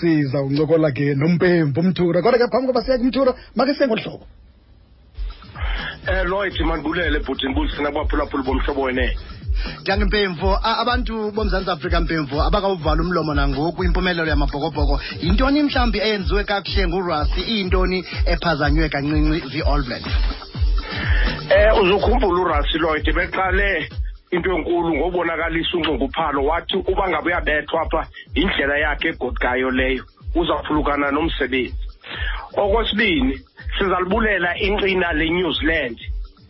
sizawuncokola 0.00 0.92
ke 0.92 1.14
nompemvu 1.14 1.80
umthura. 1.80 2.22
Kodwa 2.22 2.38
ke 2.38 2.46
phambi 2.50 2.66
koba 2.66 2.82
siya 2.84 2.98
kumthura 2.98 3.34
makhe 3.56 3.74
siye 3.74 3.86
ngolu 3.88 4.02
hlobo 4.02 4.26
eh 6.06 6.24
Lloyd 6.24 6.54
mandibulele 6.60 7.18
bhuti 7.18 7.46
ndibulise 7.46 7.82
nabaphulaphuli 7.82 8.42
bomhlobo 8.42 8.82
wene 8.82 9.16
Njani 9.80 10.04
Mpemvu 10.04 10.56
abantu 10.62 11.32
bomzantsi 11.32 11.70
Afrika 11.70 12.00
Mpemvu 12.00 12.40
abakawuvala 12.40 13.02
umlomo 13.02 13.34
nangoku 13.34 13.84
impumelelo 13.84 14.28
yamabhokobhoko. 14.28 15.00
Yintoni 15.20 15.62
mhlawumbi 15.62 15.98
eyenziwe 15.98 16.44
kakuhle 16.44 16.86
ngurasi 16.88 17.40
iyintoni 17.40 18.04
ephazanywe 18.26 18.88
kancinci 18.88 19.48
zii-all 19.50 19.82
blacks 19.82 20.14
eh 21.50 21.82
uzukhumbula 21.82 22.40
uRasi 22.40 22.78
Lloyd 22.78 23.14
beqale 23.14 23.88
into 24.30 24.50
enkulu 24.56 24.96
ngobonakalisa 24.96 25.76
unxunguphalo 25.76 26.44
wathi 26.44 26.76
uba 26.76 27.08
ngabe 27.08 27.30
uyabethwa 27.30 27.82
apha 27.82 28.06
indlela 28.34 28.78
yakhe 28.78 29.08
egodgayo 29.08 29.70
leyo 29.70 30.04
uzawuphulukana 30.34 31.10
nomsebenzi. 31.10 31.74
Okwesibini 32.56 33.34
sizalibulela 33.78 34.58
inqina 34.58 35.12
leNew 35.12 35.52
Zealand 35.52 35.98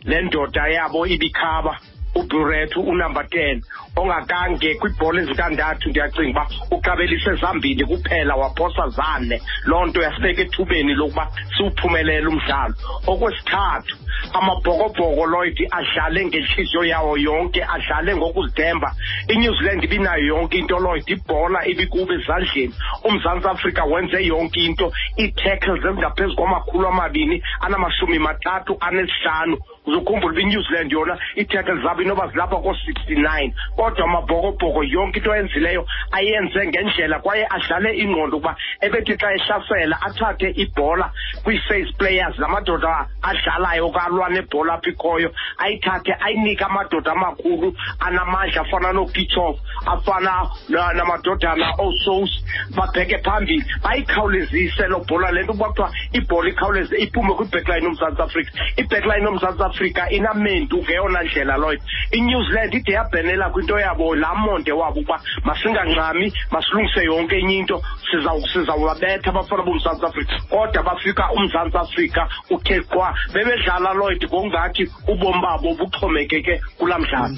le 0.03 0.21
ndoda 0.21 0.67
yabo 0.67 1.07
ibikhaba 1.07 1.73
uBuret 2.15 2.75
unumber 2.77 3.23
10 3.23 3.61
ongakange 3.95 4.75
kwibhola 4.75 5.21
ezintandathu. 5.21 5.89
Ndiyacinga 5.89 6.29
uba 6.29 6.47
uqabelise 6.71 7.35
zambili 7.35 7.85
kuphela 7.85 8.35
waphosa 8.35 8.89
zane. 8.89 9.41
Loo 9.65 9.85
nto 9.85 10.01
yasibeka 10.01 10.41
ethubeni 10.41 10.93
lokuba 10.93 11.27
siwuphumelele 11.57 12.27
umdlalo. 12.27 12.75
Okwesithathu 13.07 13.95
amabhokobhoko 14.33 15.25
lloyd 15.25 15.57
adlale 15.71 16.25
ngentliziyo 16.25 16.83
yawo 16.83 17.17
yonke 17.17 17.63
adlale 17.63 18.15
ngokuzithemba. 18.15 18.93
Inew 19.27 19.53
zealand 19.55 19.83
ibinayo 19.83 20.25
yonke 20.25 20.57
into 20.57 20.79
lloyd 20.79 21.03
ibhola 21.07 21.65
ibikubo 21.67 22.13
ezandleni. 22.13 22.73
Umzantsi 23.03 23.47
afrika 23.47 23.85
wenze 23.85 24.25
yonke 24.25 24.59
into 24.65 24.91
ii-tackles 25.19 25.85
ezingaphezu 25.85 26.35
kwamakhulu 26.35 26.87
amabini 26.87 27.43
anamashumi 27.61 28.19
mathathu 28.19 28.77
anesihlanu. 28.79 29.57
Uzokhumbula 29.85 30.33
uba 30.33 30.41
inew 30.41 30.61
zealand 30.61 30.91
yona 30.91 31.17
ii-tackles 31.37 31.83
zabo 31.83 32.01
inoba 32.01 32.27
zilapha 32.27 32.55
koo-sixty-nine 32.55 33.53
kodwa 33.75 34.03
amabhokobhoko 34.03 34.83
yonke 34.83 35.19
into 35.19 35.33
ayenzileyo 35.33 35.85
ayenze 36.11 36.67
ngendlela 36.67 37.19
kwaye 37.19 37.47
adlale 37.49 37.97
ingqondo 37.97 38.37
ukuba 38.37 38.55
ebethi 38.81 39.17
xa 39.17 39.33
ehlasela 39.33 40.01
athathe 40.01 40.49
ibhola 40.55 41.11
kwii-face 41.43 41.93
players 41.97 42.37
la 42.39 42.47
madoda 42.47 43.07
adlalayo 43.21 43.89
kalwa 44.11 44.29
nebhola 44.29 44.73
apha 44.73 44.89
ikhoyo 44.89 45.31
ayithathe 45.57 46.13
ayinike 46.19 46.63
amadoda 46.63 47.11
amakhulu 47.11 47.73
anamandla 47.99 48.61
afana 48.61 48.93
nookichof 48.93 49.57
afana 49.85 50.49
namadodana 50.69 51.73
oosous 51.79 52.29
babheke 52.75 53.17
phambili 53.23 53.63
bayikhawulezise 53.83 54.87
loo 54.87 55.03
bhola 55.07 55.31
le 55.31 55.43
nto 55.43 55.53
uba 55.53 55.67
kuthiwa 55.67 55.91
ibhola 56.13 56.49
ikhawuleze 56.49 56.95
iphume 56.97 57.33
kwi-backline 57.33 57.83
yomzantsi 57.85 58.21
afrika. 58.21 58.51
I-backline 58.77 59.23
yomzantsi 59.23 59.63
afrika 59.63 60.09
inamendu 60.09 60.77
ngeyona 60.83 61.23
ndlela 61.23 61.57
loyo. 61.57 61.79
Inew 62.11 62.43
zealand 62.43 62.73
ide 62.73 62.91
yabhenela 62.93 63.49
kwinto 63.49 63.79
yabo 63.79 64.15
laa 64.15 64.35
monde 64.35 64.71
wabo 64.71 64.99
ukuba 64.99 65.21
masingangxami 65.43 66.33
masilungise 66.51 67.03
yonke 67.05 67.39
enye 67.39 67.55
into 67.57 67.81
sizaw- 68.11 68.47
sizawubabetha 68.53 69.29
abafana 69.29 69.63
bomzantsi 69.63 70.05
afrika. 70.05 70.33
Kodwa 70.49 70.83
bafika 70.83 71.31
umzantsi 71.31 71.77
afrika 71.77 72.27
uthe 72.49 72.81
qwa 72.81 73.13
bebedlala 73.33 73.93
lloyd 74.01 74.23
ngokungathi 74.25 74.83
ubomi 75.07 75.41
babo 75.41 75.75
buxhomekeke 75.79 76.61
kulaa 76.77 76.99
mdlalo 76.99 77.35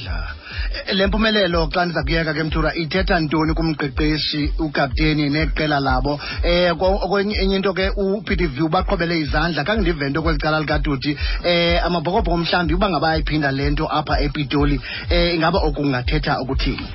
Eh, 0.73 0.95
le 0.95 1.07
mpumelelo 1.07 1.67
xa 1.73 1.85
ndiza 1.85 2.03
kuyeka 2.03 2.33
ke 2.33 2.43
mthura 2.43 2.73
ithetha 2.75 3.19
ntoni 3.19 3.53
kumqeqeshi 3.53 4.53
ukapteni 4.59 5.29
neqela 5.29 5.79
labo? 5.79 6.19
Um 6.43 7.19
enye 7.19 7.55
into 7.55 7.73
ke 7.73 7.89
upete 7.97 8.47
view 8.47 8.69
baqhobele 8.69 9.19
izandla. 9.19 9.63
Khange 9.63 9.81
ndive 9.81 10.09
nto 10.09 10.21
kweli 10.21 10.37
cala 10.39 10.59
likaduti 10.59 11.11
um 11.45 11.79
amabhokobhoko 11.85 12.37
mhlawumbi 12.37 12.73
uba 12.73 12.89
ngaba 12.89 13.09
ayiphinda 13.11 13.51
le 13.51 13.69
nto 13.69 13.87
apha 13.87 14.19
epitoli. 14.21 14.79
Um 15.11 15.35
ingaba 15.35 15.59
oku 15.59 15.81
kungathetha 15.81 16.41
ukuthini 16.41 16.87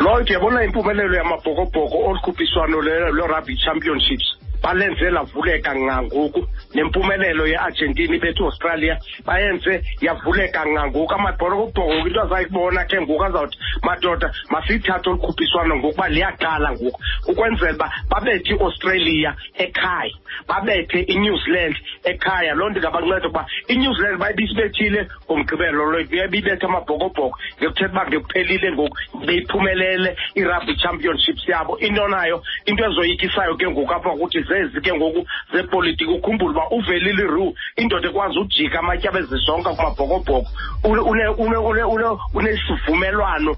lloyd 0.00 0.28
yabona 0.30 0.64
impumelelo 0.64 1.14
yamabhokobhoko 1.16 1.98
olu 2.08 2.20
khuphiswano 2.20 2.82
le- 2.82 3.10
lwe-rugby 3.10 3.56
championships? 3.64 4.37
Balenze 4.62 5.10
lavuleka 5.10 5.74
ngangoku 5.76 6.46
nempumelelo 6.74 7.46
ye-argentina 7.46 8.16
ibethu 8.16 8.44
australia 8.44 8.98
bayenze 9.26 9.82
yavuleka 10.00 10.66
ngangoku 10.66 11.14
amabhorokobhoko 11.14 12.06
into 12.06 12.20
azayikubona 12.22 12.84
ke 12.84 13.00
ngoku 13.00 13.24
azawuthi 13.24 13.58
madoda 13.82 14.32
masiyithathe 14.50 15.10
olukhuphiswano 15.10 15.76
ngokuba 15.76 16.08
liyaqala 16.08 16.72
ngoku. 16.72 17.00
Ukwenzela 17.28 17.74
uba 17.74 17.92
babethe 18.10 18.52
iaustralia 18.54 19.34
ekhaya 19.54 20.14
babethe 20.48 21.00
inew 21.00 21.36
zealand 21.44 21.76
ekhaya. 22.04 22.54
Loo 22.54 22.68
nto 22.68 22.78
ingabanceda 22.78 23.28
ukuba 23.28 23.46
inew 23.68 23.92
zealand 23.94 24.18
bayibisibethile 24.18 25.08
ngomgqibelo 25.26 25.92
lo 25.92 26.04
bibethe 26.04 26.66
amabhokobhoko 26.66 27.38
ngekuthetha 27.58 27.92
uba 27.92 28.06
ngekuphelile 28.06 28.72
ngoku 28.72 28.96
beyiphumelele 29.26 30.16
i-rugby 30.34 30.76
championships 30.76 31.48
yabo. 31.48 31.78
Into 31.78 32.08
nayo 32.08 32.42
into 32.66 32.84
ezoyikisayo 32.84 33.56
ke 33.56 33.66
ngoku 33.70 33.92
apha 33.92 34.10
kuthi 34.10 34.38
zezi 34.48 34.80
ke 34.80 34.92
ngoku 34.94 35.26
zepolitiki 35.52 36.10
ukhumbule 36.10 36.50
uba 36.50 36.68
uvelile 36.70 37.22
iru 37.22 37.54
indoda 37.76 38.08
ekwazi 38.08 38.38
ujika 38.38 38.78
amatyaba 38.78 39.18
ezisonka 39.20 39.70
kumabhokobhoko. 39.74 40.46
Une- 40.84 41.04
une- 41.10 41.34
une- 41.44 41.62
une- 41.70 41.86
une- 41.94 42.18
unesivumelwano. 42.34 43.56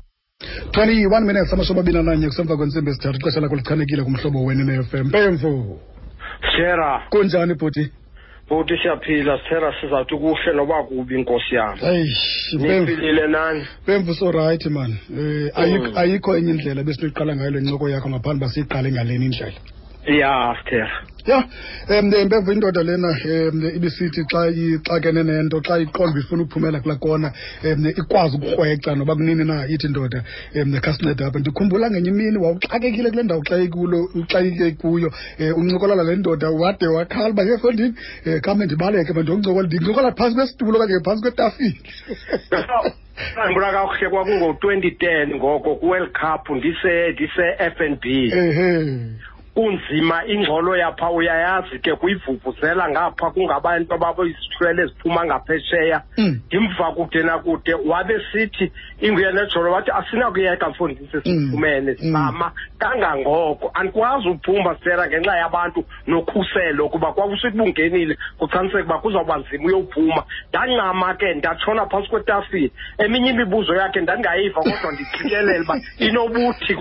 Twenty-one 0.72 1.26
minutes 1.26 1.52
amashumi 1.52 1.80
abini 1.80 1.98
ananye 1.98 2.26
kusemva 2.26 2.56
kwentsimbi 2.56 2.90
esithathu 2.90 3.16
ixesha 3.18 3.40
lakho 3.40 3.56
lichanekile 3.56 4.02
kumhlobo 4.02 4.44
wena 4.44 4.64
ne-fm 4.64 5.06
mpemvu 5.06 5.80
sera. 6.56 7.02
Kunjani 7.10 7.54
bhuti? 7.54 7.92
Bhuti 8.48 8.74
siyaphila. 8.82 9.38
Sithera 9.38 9.74
sizawuthi 9.80 10.16
kuhle 10.16 10.52
noba 10.54 10.82
kubi 10.82 11.14
inkosi 11.14 11.54
yam. 11.54 11.76
Mpemvu 11.78 12.90
nifilile 12.90 13.26
nani? 13.26 13.66
Mpemvu 13.82 14.14
sorayithi 14.14 14.68
man. 14.70 14.96
Um 15.10 15.90
ayikho, 15.96 16.32
Mm. 16.32 16.38
enye 16.38 16.50
indlela 16.50 16.82
besinoyiqala 16.84 17.36
ngayo 17.36 17.50
le 17.50 17.60
ncoko 17.60 17.88
yakho 17.88 18.08
ngaphambi 18.10 18.44
uba 18.44 18.48
siyiqale 18.52 18.92
ngaleni 18.92 19.24
indlela 19.26 19.60
ya 20.06 20.56
sithera 20.58 20.90
ya 21.26 21.44
um 22.00 22.06
mpemvu 22.06 22.52
indoda 22.52 22.82
lena 22.82 23.08
um 23.08 23.64
ibisithi 23.76 24.24
xa 24.24 24.46
ixakene 24.48 25.22
nento 25.22 25.60
xa 25.60 25.78
iqonda 25.78 26.20
ifuna 26.20 26.42
ukuphumela 26.42 26.80
kula 26.80 26.96
kona 26.96 27.32
um 27.64 27.86
ikwazi 27.86 28.36
ukurhweca 28.36 28.96
noba 28.96 29.14
kunini 29.14 29.44
na 29.44 29.66
ithi 29.66 29.88
ndoda 29.88 30.24
um 30.54 30.80
khasinceda 30.80 31.26
apha. 31.26 31.38
Ndikhumbula 31.38 31.90
ngenye 31.90 32.08
imini 32.08 32.38
wawuxakekile 32.38 33.10
kule 33.10 33.22
ndawo 33.22 33.40
uxake 33.40 33.70
uxakeke 34.14 34.70
kuyo 34.70 35.12
um 35.40 35.54
uncokolala 35.56 36.02
le 36.02 36.16
ndoda 36.16 36.50
wade 36.50 36.86
wakhala 36.86 37.30
uba 37.30 37.42
yefondini 37.42 37.94
um 38.26 38.40
khame 38.40 38.64
ndibaleke 38.64 39.12
ba 39.12 39.22
ndiyoncokola 39.22 39.66
ndincokola 39.66 40.12
phantsi 40.12 40.34
kwesitulo 40.36 40.78
okanye 40.78 41.00
phantsi 41.04 41.22
kwetafile. 41.22 41.80
Ngibona 43.46 43.72
kakuhle 43.72 44.08
kwakungo-twenty 44.08 44.90
ten 44.90 45.34
ngoko 45.34 45.74
ku-world 45.74 46.12
cup 46.12 46.48
ndise 46.56 47.12
ndise-f 47.12 47.80
n 47.80 47.94
b 48.00 48.32
kunzima 49.60 50.24
ingxolo 50.26 50.76
yapha. 50.76 51.10
Uyayazi 51.10 51.78
ke 51.78 51.94
kuyivuvuzela 51.94 52.88
ngapha 52.90 53.30
kungabantu 53.30 53.94
ababoyisithwele 53.94 54.82
eziphuma 54.82 55.24
ngaphesheya. 55.26 56.02
Mm. 56.18 56.40
ndimva 56.46 56.92
kude 56.92 57.22
nakude 57.22 57.74
wabe 57.74 58.20
sithi 58.32 58.72
inguye 59.00 59.32
nejolo 59.32 59.72
wathi 59.72 59.90
asinakuyeka 59.90 60.68
mfundisi 60.68 61.20
siphumene 61.24 61.96
Mm. 62.00 62.12
sama 62.12 62.52
kangangoko 62.78 63.70
andikwazi 63.74 64.28
uphuma 64.28 64.76
sera 64.84 65.06
ngenxa 65.06 65.36
yabantu 65.36 65.84
nokhuselo 66.06 66.88
kuba 66.88 67.12
kwakusithi 67.12 67.56
bungenile 67.56 68.16
kuchaniseke 68.38 68.82
uba 68.82 68.98
kuzawuba 68.98 69.36
nzima 69.38 69.64
uyophuma. 69.64 70.22
Ndancama 70.48 71.14
ke 71.14 71.34
ndatshona 71.34 71.86
phantsi 71.86 72.10
kwetafile. 72.10 72.70
Eminye 72.98 73.30
imibuzo 73.30 73.74
yakhe 73.74 74.00
ndandingayiva 74.00 74.62
kodwa 74.62 74.92
ndiqikelela 74.92 75.60
uba 75.62 75.80
inobuthi. 75.98 76.76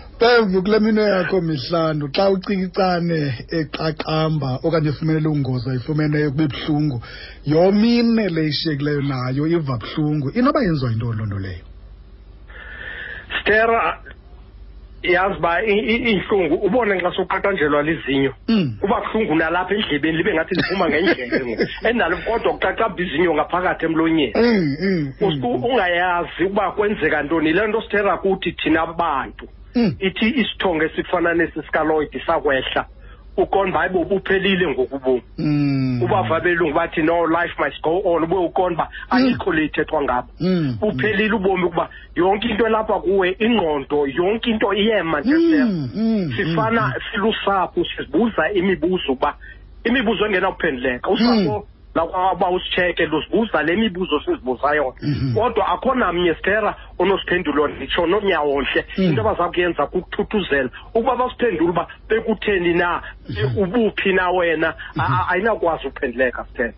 Pemvu 0.20 0.62
kule 0.62 0.78
mino 0.80 1.02
yakho 1.02 1.40
mihlanu. 1.40 2.08
Xa 2.12 2.30
ucikicane 2.30 3.20
eqaqamba 3.58 4.60
okanye 4.64 4.88
efumenele 4.92 5.28
ungozi 5.28 5.70
ayifumeneyo 5.70 6.30
kube 6.30 6.46
buhlungu. 6.48 7.02
Yomine 7.46 8.28
le 8.28 8.42
ishiyekileyo 8.46 9.02
nayo 9.02 9.46
iva 9.46 9.78
buhlungu. 9.78 10.30
Inoba 10.38 10.60
yenziwa 10.62 10.90
yinto 10.90 11.12
loo 11.12 11.26
nto 11.26 11.38
leyo? 11.38 11.64
Stera 13.40 13.98
yazi 15.02 15.38
uba 15.38 15.62
i- 15.64 15.86
i- 15.92 16.02
iintlungu 16.10 16.54
ubone 16.66 16.94
nxa 16.94 17.10
soqaqanjelwa 17.16 17.82
lizinyo. 17.82 18.32
Mm. 18.48 18.76
kuba 18.80 19.00
buhlungu 19.00 19.34
nalapha 19.34 19.74
endlebeni 19.74 20.16
libe 20.18 20.34
ngathi 20.34 20.54
liphuma 20.54 20.88
ngendlebe 20.88 21.40
ngoku 21.44 21.64
endalo 21.88 22.16
kodwa 22.26 22.52
kuqaqamba 22.52 23.00
izinyo 23.02 23.34
ngaphakathi 23.34 23.84
emlonyeni. 23.86 24.32
Mm, 24.36 24.76
mm, 24.80 25.12
Uske 25.20 25.46
mm. 25.48 25.64
ungayazi 25.64 26.44
uba 26.44 26.72
kwenzeka 26.76 27.22
ntoni. 27.22 27.52
Le 27.52 27.66
nto 27.66 27.80
sithera 27.82 28.16
kuthi 28.20 28.52
thina 28.52 28.86
bantu. 28.86 29.44
Mm. 29.48 29.59
Ithi 30.00 30.28
isithongo 30.40 30.84
esifana 30.84 31.34
nesi 31.34 31.62
sikaloid 31.62 32.20
sakwehla 32.26 32.86
uqonda 33.36 33.70
uba 33.70 33.78
hayibo 33.78 34.04
buphelile 34.04 34.66
ngoku 34.68 34.96
ubomi 34.96 35.22
Mm. 35.38 36.02
ubava 36.02 36.40
belungu 36.40 36.74
bathi 36.74 37.02
no 37.02 37.26
life 37.26 37.54
must 37.58 37.82
go 37.82 38.02
on. 38.04 38.22
Ube 38.24 38.34
uqonda 38.36 38.74
uba 38.84 38.88
ayikho 39.10 39.52
le 39.52 39.64
ithethwa 39.64 40.02
ngabo. 40.02 40.28
Mm. 40.40 40.76
buphelile 40.80 41.34
ubomi 41.34 41.64
ukuba 41.64 41.88
yonke 42.16 42.48
into 42.48 42.66
elapha 42.66 43.00
kuwe 43.00 43.36
ingqondo 43.38 44.06
yonke 44.06 44.50
into 44.50 44.74
iyema 44.74 45.20
nje 45.20 45.30
Stella. 45.38 45.66
Mm, 45.66 45.88
mm, 45.94 46.32
sifana 46.36 46.82
mm, 46.86 46.92
silusapho 47.12 47.84
sizibuza 47.84 48.52
imibuzo 48.52 49.12
uba 49.12 49.36
imibuzo 49.84 50.26
engenakuphenduleka 50.26 51.10
usapho 51.10 51.66
lakwaba 51.94 52.50
usitsheke 52.50 53.06
luzibuza 53.06 53.62
le 53.62 53.76
mibuzo 53.76 54.20
sizibuza 54.20 54.74
yona 54.74 54.94
Mhm. 55.02 55.34
kodwa 55.34 55.68
akho 55.68 55.94
namnye 55.94 56.34
stera 56.34 56.74
onosiphendulo 56.98 57.68
nditsho 57.68 58.06
nonyawontle 58.06 58.84
Mm. 58.98 59.04
into 59.04 59.20
abaza 59.20 59.48
kuyenza 59.48 59.86
kukuthuthuzela 59.86 60.70
ukuba 60.94 61.16
basiphendule 61.16 61.70
uba 61.70 61.86
bekutheni 62.08 62.74
na 62.74 63.02
ubuphi 63.56 64.12
na 64.12 64.30
wena. 64.30 64.74
A- 64.98 65.02
a- 65.02 65.28
ayinakwazi 65.32 65.86
ukuphenduleka 65.86 66.44
stera. 66.52 66.74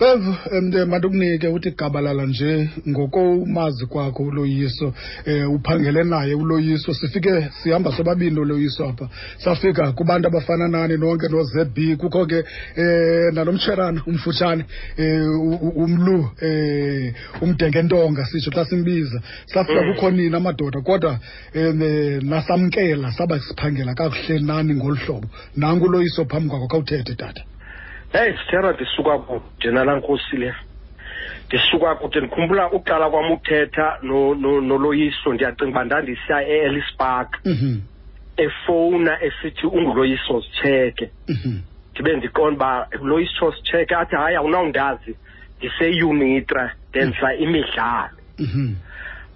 Bevu 0.00 0.34
um 0.52 0.88
mandikunike 0.90 1.48
uthi 1.48 1.70
gabalala 1.70 2.26
nje 2.26 2.68
ngokomazi 2.88 3.86
kwakho 3.86 4.22
uloyiso 4.22 4.92
um 5.26 5.54
uphangele 5.54 6.04
naye 6.04 6.34
uloyiso 6.34 6.94
sifike 6.94 7.48
sihamba 7.62 7.92
sobabini 7.96 8.40
uloyiso 8.40 8.84
apha. 8.88 9.08
Safika 9.38 9.92
kubantu 9.92 10.28
abafana 10.28 10.68
nani 10.68 10.96
nonke 10.96 11.28
no 11.28 11.42
ZB 11.44 11.96
kukho 11.96 12.26
ke 12.26 12.42
um 12.76 13.34
nalomtsherana 13.34 14.02
umfutshane 14.06 14.64
eh 14.96 15.22
u- 15.30 15.58
u- 15.62 15.84
umlu 15.84 16.16
um 16.42 17.12
umdengentonga 17.42 18.24
sitsho 18.26 18.50
xa 18.50 18.64
simbiza. 18.64 19.22
Safika 19.46 19.82
Mm. 19.82 19.94
kukho 19.94 20.10
nina 20.10 20.36
amadoda 20.36 20.80
kodwa 20.80 21.18
eh, 21.54 21.74
nasamkela 22.22 23.12
saba 23.12 23.38
siphangela 23.40 23.94
kakuhle 23.94 24.38
nani 24.40 24.74
ngolu 24.74 24.96
hlobo. 24.96 25.28
Nanku 25.56 25.84
uloyiso 25.86 26.24
phambi 26.24 26.48
kwakho 26.50 26.66
khawuthethe 26.68 27.14
tata 27.14 27.42
heyi 28.14 28.38
sithera 28.38 28.72
ndisuka 28.72 29.18
kude 29.18 29.70
nalaa 29.70 29.96
nkosi 29.96 30.36
le. 30.36 30.54
Ndisuka 31.48 31.94
kude 31.94 32.20
ndikhumbula 32.20 32.70
uqala 32.72 33.10
kwam 33.10 33.30
uthetha 33.32 33.98
no- 34.02 34.34
no- 34.34 34.60
noloyiso. 34.60 35.32
Ndiyacinga 35.32 35.70
uba 35.70 35.84
ndandisiya 35.84 36.38
e-ellis 36.48 36.90
park. 36.98 37.30
Mhm. 37.44 37.80
Efowuna 38.36 39.22
esithi 39.22 39.66
unguloyiso 39.66 40.42
sitsheke 40.42 41.10
mhm. 41.28 41.58
Ndibe 41.92 42.16
ndiqonda 42.16 42.56
uba 42.56 42.88
uloyiso 43.02 43.52
sitsheke 43.52 43.94
athi 43.94 44.16
hayi 44.16 44.36
awunawundazi 44.36 45.16
ndiseyunitra 45.58 46.72
ndenza 46.90 47.34
imidlalo. 47.34 48.18
Mhm. 48.38 48.74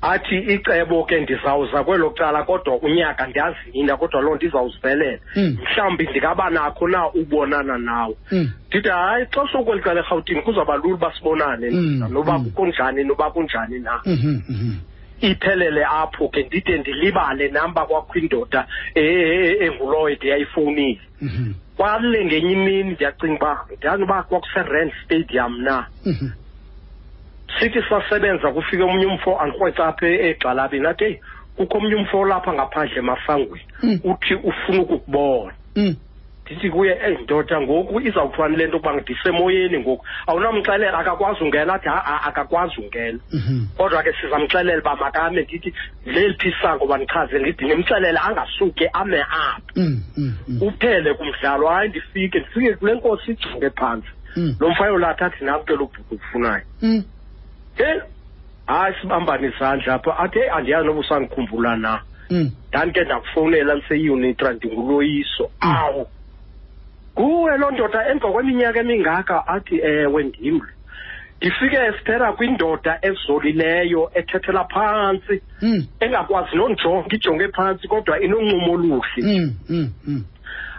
Athi 0.03 0.37
icebo 0.39 1.05
ke 1.05 1.21
ndizawuza 1.21 1.85
kwelo 1.85 2.11
cala 2.11 2.43
kodwa 2.43 2.77
unyaka 2.77 3.27
ndiyazinda 3.27 3.97
kodwa 3.97 4.21
loo 4.23 4.35
nto 4.37 4.47
izawuzivelela 4.47 5.19
Mm. 5.37 5.57
mhlawumbi 5.63 6.07
ndingaba 6.07 6.51
nakho 6.51 6.89
na 6.89 7.09
ubonana 7.13 7.79
nawe 7.79 8.15
Mm. 8.33 8.51
ndithi 8.69 8.89
hayi 8.89 9.27
xa 9.27 9.49
sokweli 9.53 9.83
cala 9.83 10.01
erhawutini 10.01 10.43
kuzawuba 10.43 10.77
lula 10.77 10.95
uba 10.95 11.13
sibonane 11.15 11.71
Mm, 11.71 12.13
noba 12.13 12.39
mm. 12.39 12.51
kunjani 12.51 13.05
noba 13.05 13.31
kunjani 13.31 13.79
na 13.81 14.01
Mhm, 14.07 14.41
-hmm. 14.51 14.75
iphelele 15.21 15.85
apho 15.85 16.29
ke 16.29 16.43
ndide 16.43 16.79
ndilibale 16.79 17.49
namba 17.49 17.87
kwakho 17.87 18.19
indoda 18.19 18.67
e- 18.95 19.03
ndiyayifowunile 19.03 19.03
e- 19.03 19.57
enguloyd 19.67 20.25
eyayifowunile 20.25 21.01
Mhm, 21.23 21.53
kwale 21.77 22.25
ngenye 22.25 22.53
imini 22.53 22.91
ndiyacinga 22.91 23.35
uba 23.37 23.65
ndiyazi 23.77 24.03
uba 24.03 24.23
kwakuserand 24.23 24.93
stadium 25.05 25.61
na 25.63 25.87
mhm. 26.07 26.29
Sithi 27.61 27.83
sasebenza 27.89 28.51
kufike 28.53 28.83
omnye 28.83 29.07
umfo 29.07 29.41
andikrweca 29.41 29.87
apha 29.87 30.07
egxalabeni 30.07 30.87
athi 30.87 31.05
eyi 31.05 31.21
kukho 31.57 31.79
omnye 31.79 31.95
umfo 31.95 32.25
lapha 32.25 32.53
ngaphandle 32.53 32.99
emasangweni 32.99 33.63
Mm. 33.83 34.01
uthi 34.05 34.35
ufuna 34.35 34.83
ukukubona 34.83 35.53
Mm. 35.77 35.97
ndithi 36.47 36.71
kuye 36.71 36.93
eyi 37.07 37.17
ndoda 37.25 37.61
ngoku 37.61 38.01
izawuthwani 38.01 38.57
le 38.57 38.67
nto 38.67 38.77
ukuba 38.77 38.93
ndisemoyeni 39.01 39.79
ngoku 39.79 40.05
awunamxelela 40.27 40.99
akakwazi 40.99 41.45
ungena 41.45 41.75
athi 41.75 41.89
ha 41.89 42.23
akakwazi 42.25 42.81
ungena 42.81 43.19
Mhm. 43.33 43.67
kodwa 43.77 44.03
ke 44.03 44.13
sizamxelela 44.21 44.81
uba 44.81 44.97
makame 44.97 45.43
ndithi 45.43 45.75
leliphi 46.07 46.49
isango 46.49 46.87
bandichaze 46.87 47.39
ndithi 47.39 47.65
ndimxelele 47.65 48.19
angasuke 48.19 48.89
ame 48.93 49.21
apha 49.21 49.61
Mm, 49.77 50.03
mm, 50.17 50.35
mm. 50.49 50.63
uphele 50.63 51.15
kumdlalo 51.15 51.69
hayi 51.69 51.89
ndifike 51.89 52.39
ndifike 52.41 52.75
kule 52.75 52.95
nkosi 52.95 53.31
ijonge 53.31 53.71
phantsi 53.71 54.09
Mm. 54.37 54.57
lo 54.61 54.71
mfayo 54.71 54.99
lathi 54.99 55.25
athi 55.25 55.45
nam 55.45 55.61
ke 55.65 55.73
lo 55.77 55.87
bhuku 55.87 56.19
Mm. 57.79 57.85
he 57.85 58.01
hayi 58.67 58.95
sibambane 59.01 59.47
izandla 59.49 59.95
apha 59.95 60.19
athi 60.19 60.39
heyi 60.39 60.51
andiyazi 60.51 60.87
noba 60.87 61.01
usandikhumbula 61.01 61.77
na 61.77 62.01
Mm. 62.31 62.51
ndandike 62.69 63.05
ndakufowunela 63.05 63.75
ndiseyunitra 63.75 64.53
ndinguloyiso 64.53 65.51
awu 65.61 66.07
nguwe 67.19 67.59
loo 67.59 67.71
ndoda 67.71 68.09
emva 68.11 68.33
kweminyaka 68.33 68.81
emingaka 68.81 69.47
athi 69.47 69.81
ewe 69.83 70.23
ndim 70.25 70.61
ndifike 71.41 71.77
esitera 71.77 72.33
kwindoda 72.33 72.99
ezolileyo 73.03 74.11
ethethela 74.15 74.65
phantsi 74.65 75.43
Mm. 75.63 75.87
engakwazi 76.01 76.57
nonjonga 76.57 77.15
ijonge 77.17 77.49
phantsi 77.49 77.89
kodwa 77.89 78.21
inoncumo 78.21 78.73
oluhle 78.73 79.23
Mm. 79.23 79.55
Mm. 79.69 79.91
Mm. 80.07 80.25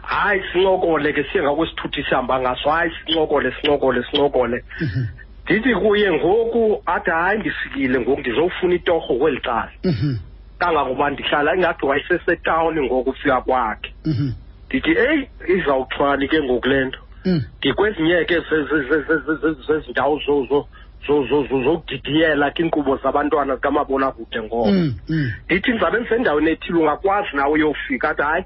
hayi 0.02 0.42
sincokole 0.54 1.14
ke 1.14 1.24
siye 1.24 1.44
ngakwesithuthi 1.44 2.04
sihamba 2.04 2.40
ngaso 2.40 2.70
hayi 2.70 2.92
sincokole 3.06 3.52
sincokole 3.62 4.04
sincokole 4.12 4.64
Mhm. 4.82 5.06
Ndithi 5.50 5.76
kuye 5.76 6.12
ngoku 6.14 6.84
athi 6.86 7.12
hayi 7.12 7.40
ndifikile 7.40 8.00
ngoku 8.00 8.20
ndizowufuna 8.20 8.74
itorho 8.76 9.16
kweli 9.16 9.40
cala 9.42 9.72
Mhm. 9.84 10.16
kangangoba 10.60 11.10
ndihlala 11.10 11.56
ingathi 11.56 11.86
wayesesetawuni 11.86 12.82
ngoku 12.86 13.10
ufika 13.10 13.42
kwakhe 13.42 13.94
Mhm. 14.06 14.32
ndithi 14.68 14.92
eyi 14.92 15.28
izawuthwali 15.48 16.28
ke 16.28 16.44
ngoku 16.44 16.68
le 16.68 16.86
nto 16.86 17.00
Mm. 17.26 17.42
ndikwezinye 17.58 18.26
ke 18.26 18.36
ze- 18.40 18.64
ze- 18.64 18.84
ze- 18.90 19.02
ze- 19.08 19.22
ze- 19.26 19.36
ze- 19.42 19.62
zezindawo 19.68 20.20
zo- 20.26 20.46
zo- 20.50 20.68
zo- 21.08 21.24
zo- 21.28 21.44
zo- 21.50 21.64
zokudidiyela 21.64 22.52
ke 22.52 22.64
iinkqubo 22.64 22.98
zabantwana 23.04 23.56
zikamabonakude 23.56 24.42
ngoko 24.42 24.72
Mm. 24.72 24.94
Mm. 25.10 25.32
ndithi 25.46 25.72
ndizabe 25.72 26.00
ndisendaweni 26.00 26.50
ethile 26.52 26.80
ungakwazi 26.80 27.28
nawe 27.36 27.52
uyofika 27.54 28.10
athi 28.10 28.22
hayi 28.22 28.44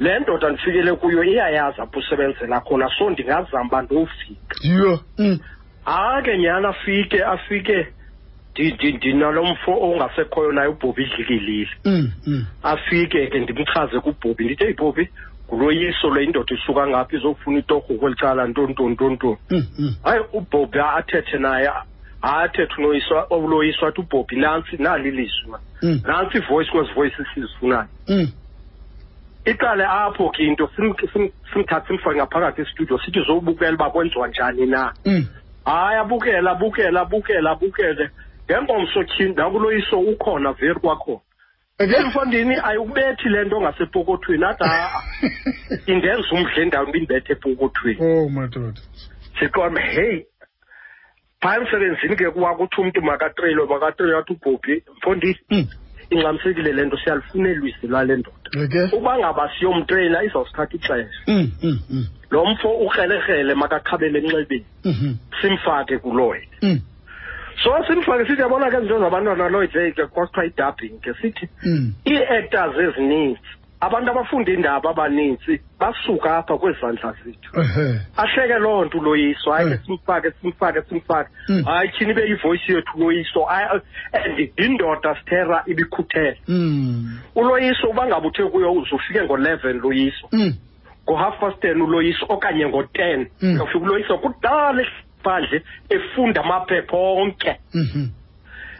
le 0.00 0.18
ndoda 0.18 0.48
ndifikele 0.50 0.92
kuyo 0.92 1.24
iyayazi 1.24 1.80
apho 1.80 1.98
usebenzela 2.00 2.60
khona 2.60 2.90
so 2.98 3.10
ndingazama 3.10 3.64
uba 3.68 3.82
ndowufika 3.82 4.56
Yho. 4.62 5.00
Mm. 5.86 5.92
hayi 5.92 6.22
ke 6.24 6.38
nyhani 6.38 6.66
afike 6.66 7.24
afike 7.24 7.86
ndi- 8.54 8.74
ndi- 8.74 8.96
ndinalo 8.96 9.44
mfo 9.44 9.72
ongasekhoyo 9.80 10.52
naye 10.52 10.68
ubhobhi 10.68 11.02
idlikilile 11.02 11.68
Mm. 11.84 12.10
Mm. 12.26 12.46
afike 12.62 13.26
ke 13.26 13.38
ndimchaze 13.40 14.00
kubhobhi 14.00 14.44
ndithi 14.44 14.64
eyi 14.64 14.74
bhobhi 14.74 15.08
nguloyiso 15.48 16.10
le 16.14 16.24
indoda 16.24 16.54
isuka 16.54 16.86
ngapha 16.86 17.16
izofuna 17.16 17.58
itorho 17.58 17.94
kweli 17.98 18.16
cala 18.16 18.46
ntontoni 18.46 18.92
ntontoni 18.94 19.36
Mm. 19.50 19.94
Hayi 20.04 20.22
ubhobhi 20.32 20.78
athethe 20.80 21.38
naye 21.38 21.70
athethe 22.22 22.74
unoyiswa 22.78 23.30
uloyiswa 23.30 23.88
athi 23.88 24.00
ubhobhi 24.00 24.36
nantsi 24.36 24.76
nali 24.78 25.08
ilizwi 25.08 25.58
Mm. 25.82 26.00
nantsi 26.06 26.38
ivoice 26.38 26.70
kwezi 26.70 26.92
voice 26.94 27.16
sizifunayo 27.34 27.88
iqale 29.44 29.84
apho 29.84 30.30
ke 30.30 30.42
into 30.42 30.64
sim- 30.76 30.94
sim- 31.12 31.30
simthathe 31.52 31.86
simfake 31.88 32.16
ngaphakathi 32.16 32.62
estudio 32.62 32.98
sithi 32.98 33.20
zowubukela 33.26 33.72
uba 33.74 33.90
kwenziwa 33.90 34.28
njani 34.28 34.66
na. 34.66 34.92
Hayi 35.64 35.98
abukele 35.98 36.50
abukele 36.50 36.98
abukele 37.00 37.48
abukele 37.50 38.10
ngengomso 38.50 39.04
tyhini 39.04 39.34
nakuloyiso 39.34 39.98
ukhona 40.00 40.52
veri 40.52 40.74
kwakhona 40.74 41.20
Ake? 41.78 41.96
emfondini 41.96 42.54
ayikubethi 42.64 43.28
le 43.28 43.44
nto 43.44 43.60
ngasepokothweni 43.60 44.44
athi 44.44 44.64
ha 44.64 45.02
indenza 45.86 46.28
umdla 46.32 46.62
endaweni 46.62 46.92
bindibethe 46.92 47.32
epokothweni 47.32 47.98
Oh 48.00 48.28
madoda. 48.28 48.80
siqonda 49.40 49.80
heyi 49.80 50.26
phaya 51.42 51.60
emsebenzini 51.60 52.16
ke 52.16 52.30
kwakuthi 52.30 52.80
umntu 52.80 53.02
makatreyilwe 53.02 53.66
makatreyilwe 53.66 54.18
athi 54.20 54.32
ubhobhi 54.32 54.82
mfondini 54.96 55.38
Mm. 55.50 55.66
ingxamisekile 56.10 56.72
le 56.72 56.84
nto 56.86 56.96
siyalifuna 56.98 57.48
elwisi 57.48 57.86
lwale 57.86 58.16
ndoda 58.16 58.88
uba 58.92 59.18
ngaba 59.18 59.50
siyomtreyila 59.58 60.24
izawusithatha 60.24 60.76
ixesha 60.76 61.20
Mm. 61.26 61.50
Mm. 61.62 61.78
Mm. 61.90 62.06
Lo 62.34 62.44
mfo 62.50 62.68
ukrelekrele 62.86 63.54
makaqhabele 63.54 64.18
enxebeni 64.18 64.64
Mhm. 64.84 65.14
simfake 65.40 65.98
kuloyd 65.98 66.48
Mm. 66.62 66.80
so 67.62 67.70
simfake 67.86 68.26
sithi 68.26 68.42
yabona 68.42 68.70
ke 68.70 68.80
zinto 68.80 68.98
zabantwana 68.98 69.48
loyd 69.48 69.70
hey 69.72 69.90
ke 69.92 70.06
kwasithiwa 70.06 70.46
idubbing 70.46 70.98
ke 71.04 71.14
sithi 71.22 71.46
Mm. 71.66 71.92
ii-actors 72.06 72.74
ezininzi 72.86 73.40
abantu 73.80 74.10
abafunda 74.10 74.52
iindaba 74.52 74.90
abanintsi 74.90 75.60
basuka 75.80 76.36
apha 76.38 76.58
kwezi 76.58 76.80
zandla 76.80 77.12
zethu 77.24 77.50
Ehe. 77.60 78.00
ahleke 78.16 78.58
loo 78.58 78.84
nto 78.84 78.98
uloyiso 78.98 79.50
hayi 79.52 79.68
ke 79.70 79.76
Mm. 79.76 79.84
simfake 79.86 80.30
simfake 80.42 80.80
simfake 80.88 81.30
Mm. 81.48 81.62
hayi 81.64 81.88
tyhini 81.88 82.10
ibe 82.12 82.22
yivoyici 82.28 82.72
yethu 82.72 82.92
uloyiso 82.96 83.44
Hayi, 83.44 83.80
and 84.12 84.38
indoda 84.56 85.14
sithera 85.18 85.62
ibikhuthele 85.66 86.38
Mm. 86.48 87.18
uloyiso 87.34 87.88
uba 87.90 88.06
ngaba 88.06 88.26
uthe 88.28 88.42
kuyo 88.44 88.72
uzufike 88.72 89.22
ngo-eleven 89.22 89.78
loyiso 89.80 90.26
Mm. 90.32 90.52
Ngo-half 91.04 91.38
past 91.40 91.60
ten 91.60 91.82
uloyiso 91.82 92.26
okanye 92.28 92.66
ngo-ten 92.68 93.26
Mm. 93.42 93.54
uyawufika 93.54 93.78
uloyiso 93.84 94.18
kudala 94.18 94.84
phandle 95.24 95.62
efunda 95.88 96.40
amaphepha 96.44 96.96
onke 96.96 97.56
Mhm. 97.74 98.08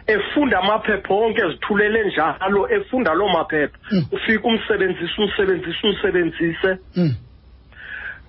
efunda 0.07 0.59
amaphepha 0.59 1.13
onke 1.13 1.41
ezithulele 1.41 2.03
njalo 2.07 2.69
efunda 2.69 3.13
loo 3.13 3.27
maphepha 3.29 3.77
Mm. 3.91 4.05
ufike 4.11 4.47
umsebenzise 4.47 5.21
umsebenzise 5.21 5.87
umsebenzise 5.87 6.77
Mm. 6.95 7.13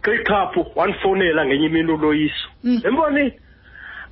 qiqhaphu 0.02 0.66
wandifowunela 0.74 1.46
ngenye 1.46 1.66
imini 1.66 1.92
uloyiso 1.92 2.48
Mm. 2.64 2.80
embonini 2.84 3.32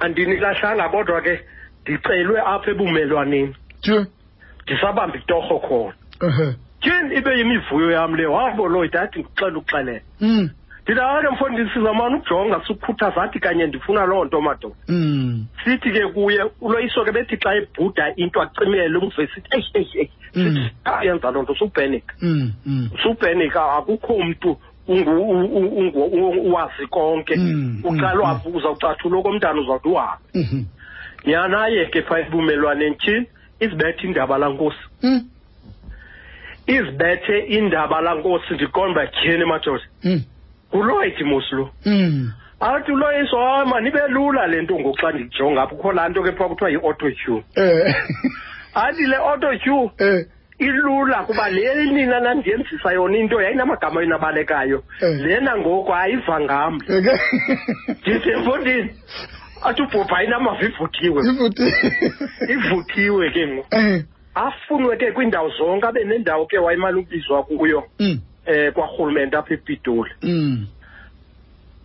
andinilahlanga 0.01 0.89
kodwa 0.89 1.21
ke 1.21 1.41
ndicelwe 1.83 2.41
apha 2.41 2.71
ebumelwaneni 2.71 3.55
ndisabamba 4.65 5.17
itorho 5.19 5.59
khona. 5.59 5.95
Tyhini 6.85 7.15
ibe 7.17 7.39
yimivuyo 7.39 7.91
yam 7.91 8.15
le. 8.15 8.27
Wabo 8.27 8.69
loyd 8.69 8.97
athi 8.97 9.19
ndikuxela 9.19 9.59
ukuxelela 9.59 10.01
Mm. 10.21 10.51
ndithi 10.85 11.01
ake 11.01 11.29
mfo 11.33 11.49
ndisizamane 11.49 12.17
ukujonga 12.17 12.61
sikukhuthaza 12.67 13.23
athi 13.23 13.39
kanye 13.41 13.67
ndifuna 13.67 14.05
loo 14.07 14.25
nto 14.25 14.41
madoda 14.41 14.75
Mm. 14.89 15.47
sithi 15.65 15.91
ke 15.93 16.07
kuye 16.13 16.45
uloyiso 16.61 17.05
ke 17.05 17.13
bethi 17.13 17.37
xa 17.37 17.55
ebhuda 17.55 18.13
into 18.17 18.43
acimele 18.43 18.99
umve 18.99 19.27
sithi 19.27 19.49
eyi 19.51 19.65
eyi 19.75 20.11
eyi 20.35 20.71
ayenza 20.85 21.31
loo 21.31 21.43
nto 21.43 21.55
subhenika 21.55 22.15
Mm. 22.23 22.53
Subhenika 23.03 23.73
akukho 23.73 24.19
mntu 24.25 24.57
uwazi 26.45 26.87
konke. 26.91 27.35
Uqala 27.85 28.41
uzawucathula 28.55 29.17
okomntana 29.19 29.61
uzawuthi 29.61 29.89
uhambe 29.89 30.67
nyanaye 31.27 31.87
ke 31.87 32.03
phaa 32.03 32.19
ebumelwaneni 32.19 32.97
tyhini 32.97 33.27
izibethe 33.61 34.07
indaba 34.07 34.39
lankosi. 34.39 34.85
Izibethe 36.67 37.39
indaba 37.39 38.01
lankosi 38.01 38.55
ndiqonda 38.55 39.03
uba 39.03 39.07
tyhini 39.07 39.45
madoda 39.45 39.85
Mm. 40.05 40.23
nguloyd 40.75 41.21
mos 41.25 41.53
lo 41.53 41.71
Mm. 41.87 42.33
athi 42.61 42.93
uloyiso 42.93 43.37
hayi 43.39 43.69
manibe 43.69 44.01
lula 44.09 44.47
le 44.47 44.63
nto 44.63 44.75
ngoku 44.81 44.99
xa 45.01 45.13
ndijonga 45.13 45.63
apha 45.63 45.75
kukho 45.77 45.93
laa 45.93 46.09
nto 46.09 46.23
ke 46.23 46.33
phaa 46.33 46.49
kuthiwa 46.49 46.71
yi-auto 46.71 47.11
tune 47.11 47.45
Eh. 47.57 47.95
athi 48.75 49.07
le 49.07 49.17
auto 49.17 49.55
tune 49.59 49.91
Eh. 49.99 50.27
ilula 50.59 51.23
kuba 51.27 51.51
le 51.51 51.85
nina 51.93 52.21
nandiyenzisa 52.21 52.93
yona 52.93 53.19
into 53.19 53.41
yayinamagama 53.43 54.01
ayinabalekayo 54.01 54.83
Eh. 55.03 55.21
lena 55.21 55.57
ngoku 55.59 55.93
ayiva 55.95 56.41
ngam 56.41 56.79
Eke. 56.89 57.13
ndithi 58.01 58.31
emfundini 58.31 58.91
athi 59.65 59.83
ubhobha 59.83 60.17
ayinamava 60.19 60.63
ivuthiwe 60.65 61.21
ivuthiwe 62.49 63.31
ke 63.31 63.47
ngoku. 63.47 63.69
Afunwe 64.35 64.97
ke 64.97 65.13
kwiindawo 65.13 65.49
zonke 65.59 65.87
abe 65.87 66.05
nendawo 66.05 66.47
ke 66.47 66.59
wayemane 66.59 66.99
ubizwa 66.99 67.43
kuyo 67.45 67.85
Mm. 67.99 68.21
um 68.47 68.73
kwarhulumente 68.73 69.37
apha 69.37 69.55
epitoli 69.55 70.11
Mm. 70.23 70.67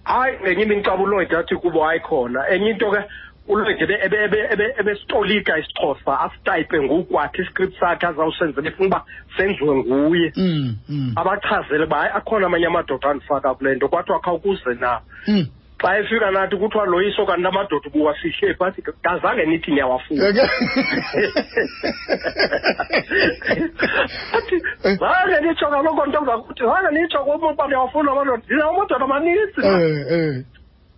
hayi 0.03 0.37
ngenye 0.41 0.63
imini 0.63 0.83
xa 0.83 0.95
uloyd 0.95 1.33
athi 1.35 1.55
kubo 1.55 1.85
ayikhona 1.87 2.49
enye 2.49 2.69
into 2.71 2.91
ke 2.91 3.03
uloyd 3.47 3.81
ebe- 3.81 3.99
ebe- 4.05 4.23
ebe- 4.23 4.47
ebe- 4.51 4.73
ebesitolika 4.79 5.57
isixhosa 5.59 6.19
asitayipe 6.19 6.81
ngokwakhe 6.81 7.41
iscript 7.41 7.79
sakhe 7.79 8.07
azawusenze 8.07 8.61
befuna 8.61 8.87
uba 8.87 9.05
senziwe 9.37 9.75
nguye 9.75 10.31
Mm. 10.35 10.75
Mm. 10.89 11.13
abachazele 11.15 11.83
uba 11.83 11.97
hayi 11.97 12.11
akhona 12.15 12.45
amanye 12.45 12.65
amadoda 12.67 13.09
andifaka 13.09 13.53
kule 13.55 13.75
nto 13.75 13.87
kwathiwa 13.87 14.19
khawukuze 14.19 14.73
na 14.79 15.01
Mm. 15.27 15.45
Xa 15.81 15.97
efika 15.99 16.31
nathi 16.31 16.55
kuthiwa 16.57 16.85
loyiso 16.85 17.25
kanti 17.25 17.47
amadoda 17.47 17.87
ubuwafihle 17.87 18.53
phi 18.53 18.63
athi 18.63 18.81
kazange 18.81 19.45
nithi 19.45 19.71
niyawafuna 19.71 20.27
Eke. 20.29 20.41
athi 24.37 24.57
zange 24.83 25.39
nitsho 25.47 25.67
kaloko 25.69 26.05
nto 26.05 26.25
zakuthi 26.25 26.63
zange 26.63 26.89
nitsho 27.01 27.19
kuba 27.19 27.67
niyawafuna 27.67 28.11
amadoda 28.11 28.41
ndinawo 28.45 28.75
amadoda 28.75 29.05
amanintsi 29.05 29.61
Eh. 29.63 30.05
Eh. 30.11 30.43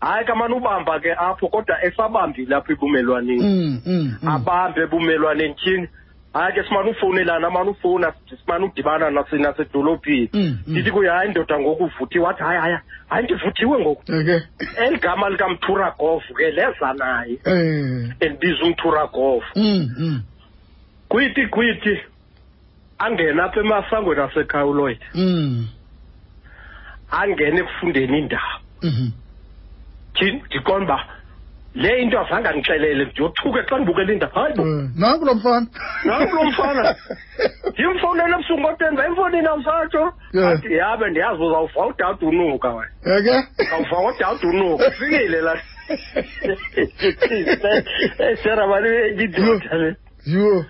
hayi 0.01 0.25
kamane 0.25 0.55
ubamba 0.55 0.99
ke 0.99 1.13
apho 1.13 1.47
kodwa 1.47 1.83
esabambile 1.85 2.55
apho 2.55 2.71
ebumelwaneni 2.73 3.43
Mm. 3.43 3.81
Mm. 3.85 4.15
mm. 4.23 4.29
Hayi 6.33 6.53
ke 6.53 6.63
simane 6.63 6.89
ufowunelana 6.91 7.47
amane 7.47 7.69
ufowuna 7.69 8.13
simane 8.45 8.65
udibana 8.65 9.09
nase- 9.09 9.37
nasedolophini 9.41 10.29
Mm, 10.33 10.41
mm. 10.41 10.57
ndithi 10.67 10.91
kuye 10.91 11.09
hayi 11.09 11.29
ndoda 11.29 11.59
ngoku 11.59 11.83
uvuthiwe 11.83 12.25
wathi 12.25 12.43
hayi 12.43 12.59
hayi 12.61 12.77
hayi 13.09 13.23
ndivuthiwe 13.23 13.79
ngoku 13.79 14.03
eli 14.77 14.97
gama 14.99 15.29
likamthura 15.29 15.91
gof 15.99 16.23
ke 16.37 16.51
leza 16.51 16.93
naye 16.93 17.39
Eh. 17.45 18.09
endibiza 18.19 18.63
umthura 18.63 19.07
gof 19.07 19.43
Mm. 19.55 20.21
Gwithi 21.09 21.45
angena 22.99 23.43
apha 23.43 23.59
emasangweni 23.59 24.21
Mm. 25.15 25.67
angene 27.11 27.59
ekufundeni 27.59 28.17
indaba 28.19 28.59
Mhm. 28.83 29.09
ndiqonda 30.47 30.95
uba 30.95 31.05
le 31.75 32.01
into 32.01 32.19
azange 32.19 32.47
andixelele 32.49 33.05
ndiyothuke 33.05 33.63
xa 33.69 33.77
ndibukela 33.77 34.13
indaba 34.13 34.41
hayi 34.41 34.53
bo 34.55 34.63
Eh, 34.67 34.89
Nanku 34.97 35.25
lo 35.25 35.33
mfana. 35.35 35.67
Nanku 36.05 36.35
lo 36.35 36.43
mfana. 36.43 36.95
ndimfowunele 37.73 38.33
ebusuku 38.35 38.59
ngotenza 38.59 39.05
emfowunini 39.05 39.47
awusatsho 39.47 40.13
Yeah. 40.33 40.51
athi 40.51 40.73
yabe 40.73 41.09
ndiyazi 41.09 41.41
uzawuva 41.43 41.85
udade 41.87 42.25
unuka 42.25 42.69
wena 42.75 42.91
Eke. 43.17 43.35
awuva 43.73 43.97
udade 44.09 44.47
unuka 44.47 44.87
ufikile 44.87 45.41
la 45.41 45.53
esera 48.31 48.67
mani 48.67 49.23
idoda 49.23 49.75
le 49.77 49.95
Yo. 50.25 50.65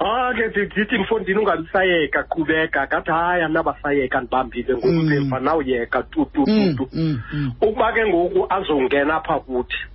ah 0.00 0.32
ke 0.34 0.46
ndithi 0.48 0.98
mfondini 0.98 1.38
ungabisayeka 1.38 2.22
qhubeka 2.22 2.86
ngathi 2.86 3.10
hayi 3.10 3.42
andinabasayeka 3.42 4.20
ndibambile 4.20 4.72
ngoku 4.74 4.86
Mm. 4.88 5.08
lemva 5.10 5.40
nawuyeka 5.40 6.02
tu 6.02 6.24
tu 6.24 6.44
tu 6.44 6.50
Mm. 6.50 6.76
tu 6.76 6.88
Mm. 6.92 7.20
Mm. 7.32 7.52
ukuba 7.60 7.92
ke 7.92 8.06
ngoku 8.06 8.46
azongena 8.50 9.14
apha 9.16 9.40
kuthi 9.40 9.76
Mm. 9.76 9.88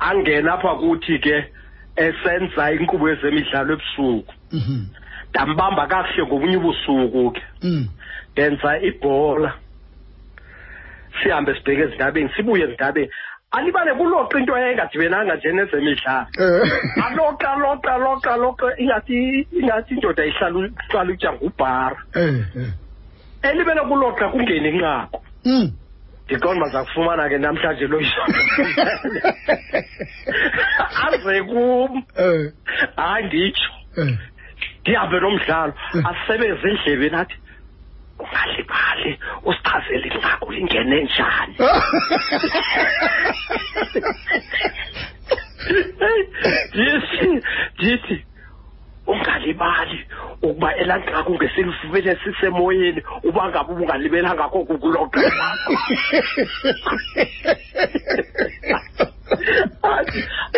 Angena 0.00 0.52
apha 0.54 0.74
kuthi 0.80 1.18
ke 1.18 1.36
esenza 1.96 2.72
inkqubo 2.72 3.08
yezemidlalo 3.08 3.72
ebusuku 3.74 4.32
Mhm. 4.52 4.84
ndambamba 5.30 5.86
kakuhle 5.86 6.22
ngobunye 6.26 6.56
ubusuku 6.56 7.30
ke 7.34 7.42
Mm. 7.62 7.88
ndenza 8.32 8.78
ibhola 8.88 9.52
sihambe 11.22 11.54
sibheke 11.54 11.82
ezindabeni 11.82 12.30
sibuye 12.36 12.64
ezindabeni 12.64 13.10
alibale 13.50 13.94
kuloqa 13.94 14.38
into 14.38 14.56
eyayingadibenanga 14.56 15.34
nje 15.36 15.52
nezemidlalo 15.52 16.26
Eh. 16.38 17.04
aloqa 17.04 17.50
loqa 17.56 17.98
loqa 17.98 18.36
loqa 18.36 18.66
ingathi 18.78 19.46
ingathi 19.52 19.94
indoda 19.94 20.24
ihlala 20.24 20.68
ihlala 20.88 21.12
utya 21.12 21.32
ngubhara 21.32 21.96
Eh. 22.14 22.44
Eh. 22.56 22.72
elibele 23.42 23.80
kuloqa 23.80 24.28
kungeni 24.32 24.68
inqaku 24.68 25.18
Mm. 25.44 25.70
Ndiqonda 26.30 26.60
baza 26.64 26.84
kufumana 26.84 27.28
ke 27.28 27.38
namhlanje 27.38 27.86
lo 27.90 27.98
aze 31.06 31.42
kum 31.50 32.02
Eh. 32.18 32.52
hayi 32.96 33.24
nditsho 33.26 33.72
Eh. 33.98 34.14
ndihambe 34.80 35.20
nomdlalo 35.20 35.72
Mm. 35.94 36.06
asebeze 36.06 36.68
endlebeni 36.70 37.16
athi 37.16 37.36
ungalibali 38.18 39.18
usichazele 39.44 40.06
inqaku 40.08 40.52
lingene 40.52 40.96
njani 41.04 41.54
ndithi 46.74 47.42
ndithi 47.78 48.24
ungalibali 49.12 49.98
ukuba 50.42 50.68
elaa 50.76 50.98
nqaku 50.98 51.30
ngesilifumene 51.34 52.16
sisemoyeni 52.22 53.00
uba 53.28 53.48
ngabe 53.48 53.72
ubungalibelanga 53.72 54.48
koko 54.52 54.74
kuloqa 54.82 55.20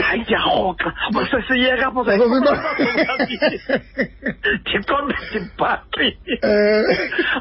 hayi 0.02 0.20
ndiyarhoxa 0.20 0.92
basesiyeka 1.14 1.86
apho 1.86 2.00
ndiqonda 4.60 5.16
ndibhaqile 5.30 6.16
Eh. 6.42 6.84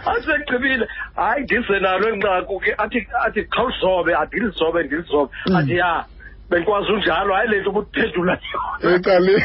asegqibile 0.05 0.87
hayi 1.15 1.43
ndize 1.43 1.79
nalo 1.79 2.09
enqaku 2.13 2.59
ke. 2.59 2.71
Athi 2.77 3.07
athi 3.25 3.43
khawuzobe 3.43 4.15
andilizobe 4.15 4.83
ndilizobe 4.83 5.31
athi 5.57 5.75
ya 5.75 6.05
benkwazi 6.51 6.91
unjalo 6.91 7.33
hayi 7.33 7.49
le 7.49 7.59
nto 7.61 7.69
ubuphendula 7.69 8.37
yona 8.83 8.95
Ecaleni. 8.95 9.43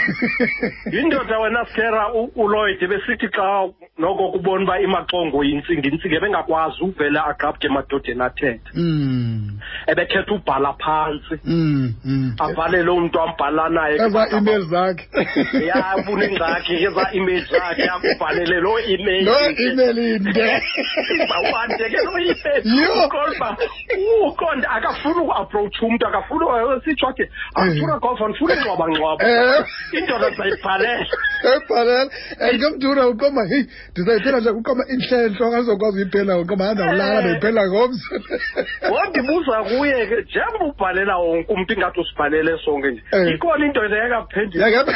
yindoda 0.92 1.38
wena 1.38 1.64
skera 1.70 2.12
u- 2.14 2.32
uloyd 2.36 2.80
besithi 2.88 3.28
xa 3.28 3.68
noko 3.98 4.32
kubona 4.32 4.64
uba 4.64 4.80
imaxongo 4.80 5.44
yintsingintsigi 5.44 6.14
ebengakwazi 6.16 6.82
uvela 6.82 7.26
agqabde 7.30 7.66
emadodeni 7.66 8.22
athethe 8.22 8.70
Mm. 8.75 9.58
ebekhetha 9.86 10.32
ubhala 10.34 10.72
phantsi 10.82 11.34
Mm. 11.44 11.94
Mm. 12.04 12.34
avalele 12.38 12.90
umntu 12.90 13.20
ambhala 13.20 13.68
naye 13.68 13.94
Eza 13.94 14.26
email 14.36 14.62
zakhe. 14.62 15.04
ya 15.66 15.94
bunengxaki 16.06 16.75
eza 16.86 17.04
email 17.12 17.44
zakhe 17.50 17.84
akubhalele 17.94 18.60
loo 18.60 18.78
email 18.78 19.25
Lo 19.25 19.38
email 19.66 19.98
inde. 19.98 20.60
izawuhande 21.14 21.84
ke 21.90 21.98
loo 22.04 22.18
email 22.18 22.62
Yho. 22.64 23.06
uqonda 23.06 23.56
uqonda 24.26 24.70
akafuni 24.70 25.20
ukuapproach 25.20 25.82
umntu 25.82 26.06
akafuni 26.06 26.44
sitsho 26.96 27.08
athi 27.12 27.24
andifuna 27.54 27.98
golf 27.98 28.20
andifuna 28.22 28.54
ingxwabangxwaba 28.54 29.24
Eh. 29.28 29.64
indoda 29.98 30.30
zayibhalela 30.30 31.06
ebhalela 31.52 32.10
and 32.40 32.60
ke 32.60 32.68
mdura 32.74 33.06
uqoma 33.12 33.42
heyi 33.50 33.68
ndizayiphela 33.92 34.40
nje 34.40 34.50
ukoma 34.50 34.82
intlentlo 34.94 35.46
akazokwazi 35.46 35.96
uyiphela 36.02 36.32
ngokoma 36.36 36.64
andawulala 36.70 37.20
ndiyiphela 37.20 37.62
ngomso 37.68 38.08
wandibuza 38.92 39.56
kuye 39.68 40.06
ke 40.10 40.16
njengoba 40.22 40.64
ubhalela 40.70 41.16
wonke 41.18 41.52
umntu 41.52 41.72
ingathi 41.74 42.00
usibhalele 42.00 42.58
sonke 42.64 42.88
nje 42.90 43.02
Eh. 43.12 43.34
ikhona 43.34 43.66
into 43.66 43.80
nje 43.86 43.96
yakaphendula 43.96 44.68
Yake- 44.68 44.94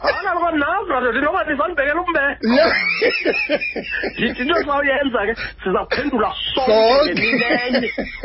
akaloba 0.00 0.50
nazi 0.52 0.88
madoda 0.90 1.20
noba 1.20 1.44
ndizandibekela 1.44 2.00
umbele 2.00 2.36
Yeah. 2.48 2.72
ndithi 4.16 4.42
into 4.42 4.54
xa 4.64 4.74
uyenza 4.80 5.20
ke 5.26 5.34
siza 5.62 5.80
kuphendula 5.84 6.30
sonke 6.54 6.68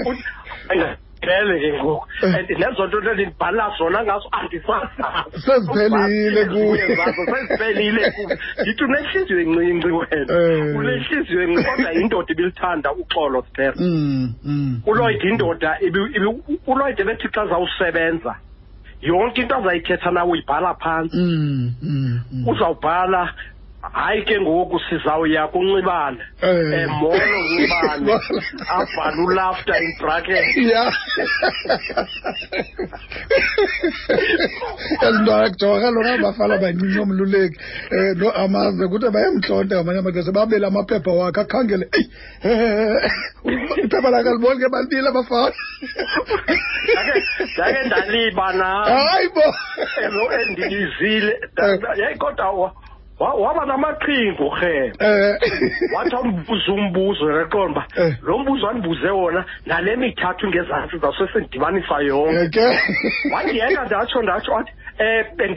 Sonke. 0.03 0.97
Ngelinenye 1.23 1.59
ngele 1.59 1.71
ke 1.71 1.83
ngoku 1.83 2.07
Eh. 2.23 2.35
and 2.35 2.49
nezo 2.49 2.87
nto 2.87 3.13
ndibhala 3.13 3.71
zona 3.77 4.03
ngazo 4.03 4.27
andisazazi 4.31 5.41
Seziphelile 5.45 6.45
kuwe. 6.45 6.95
Zazo 6.95 7.21
seziphelile 7.25 8.11
kuwe 8.11 8.37
ndithi 8.61 8.83
unenhliziyo 8.83 9.39
encinci 9.39 9.87
wena 9.87 10.33
Eh. 10.33 10.75
unenhliziyo 10.77 11.41
encinci 11.41 11.63
kodwa 11.69 11.93
indoda 11.93 12.31
ibilithanda 12.33 12.91
uxolo 12.91 13.41
sitera 13.47 13.73
Mm, 13.79 14.33
mm. 14.43 14.81
uloyd 14.85 15.23
indoda 15.23 15.77
ibi- 15.81 16.11
ibi- 16.17 16.59
uloyd 16.67 16.99
ebethi 16.99 17.27
xa 17.27 17.47
zawusebenza 17.47 18.35
yonke 19.01 19.41
into 19.41 19.55
azayithetha 19.55 20.11
nawe 20.11 20.31
uyibhala 20.31 20.73
phantsi 20.75 21.17
Mm, 21.17 21.73
mm, 21.81 22.19
mm. 22.31 22.47
uzawubhala 22.47 23.33
hayi 23.91 24.21
ke 24.25 24.39
ngoku 24.41 24.79
sizawuya 24.89 25.47
kunxibane 25.47 26.19
Eh. 26.41 26.87
um 26.87 26.91
molo 26.99 27.17
nxibane 27.17 28.13
abhale 28.69 29.21
ulafter 29.25 29.75
in 29.83 29.91
bracket. 29.99 30.45
Yeah. 30.55 30.93
ezinto 35.03 35.33
akujonga 35.35 35.81
kaloku 35.81 36.09
abafana 36.15 36.57
bancinci 36.57 36.99
omluleki 36.99 37.57
um 37.91 38.17
no-amaze 38.19 38.83
ukuthi 38.85 39.09
bayemntlonta 39.15 39.75
ngamanye 39.75 39.99
amaxesha 39.99 40.31
babele 40.31 40.67
amaphepha 40.67 41.11
wakhe 41.11 41.41
akhangele 41.41 41.85
eyi 41.97 42.05
eh, 42.43 43.11
iphepha 43.83 44.09
lakhe 44.13 44.29
aliboni 44.29 44.59
ke 44.59 44.69
balibile 44.73 45.07
abafana 45.09 45.53
Ndake- 46.93 47.23
ndake 47.53 47.87
ndaliba 47.87 48.53
nam 48.53 48.83
hayi 48.85 49.29
bo. 49.35 49.45
Elo 50.03 50.23
endilizile. 50.41 51.33
Yayi 51.97 52.15
kodwa 52.17 52.51
wa- 52.51 52.57
wa- 52.59 52.73
waba 53.19 53.65
namaqhingu 53.65 54.49
rhebe 54.55 54.91
um 54.99 55.37
wathi 55.95 56.15
ambuze 56.15 56.71
umbuzo 56.71 57.25
reqonda 57.27 57.71
uba 57.73 57.85
Eh. 57.97 58.15
lo 58.23 58.37
mbuzo 58.37 58.65
wandibuze 58.65 59.09
wona 59.09 59.45
nale 59.65 59.95
mithathu 59.95 60.47
ngezantsi 60.47 60.97
zasesendidibanisa 60.97 61.99
yonke. 62.01 62.49
Ke 62.49 62.65
wandiyeka 63.33 63.85
ndatsho 63.85 64.21
ndatsho 64.21 64.51
wathi 64.51 64.71
um 64.99 65.55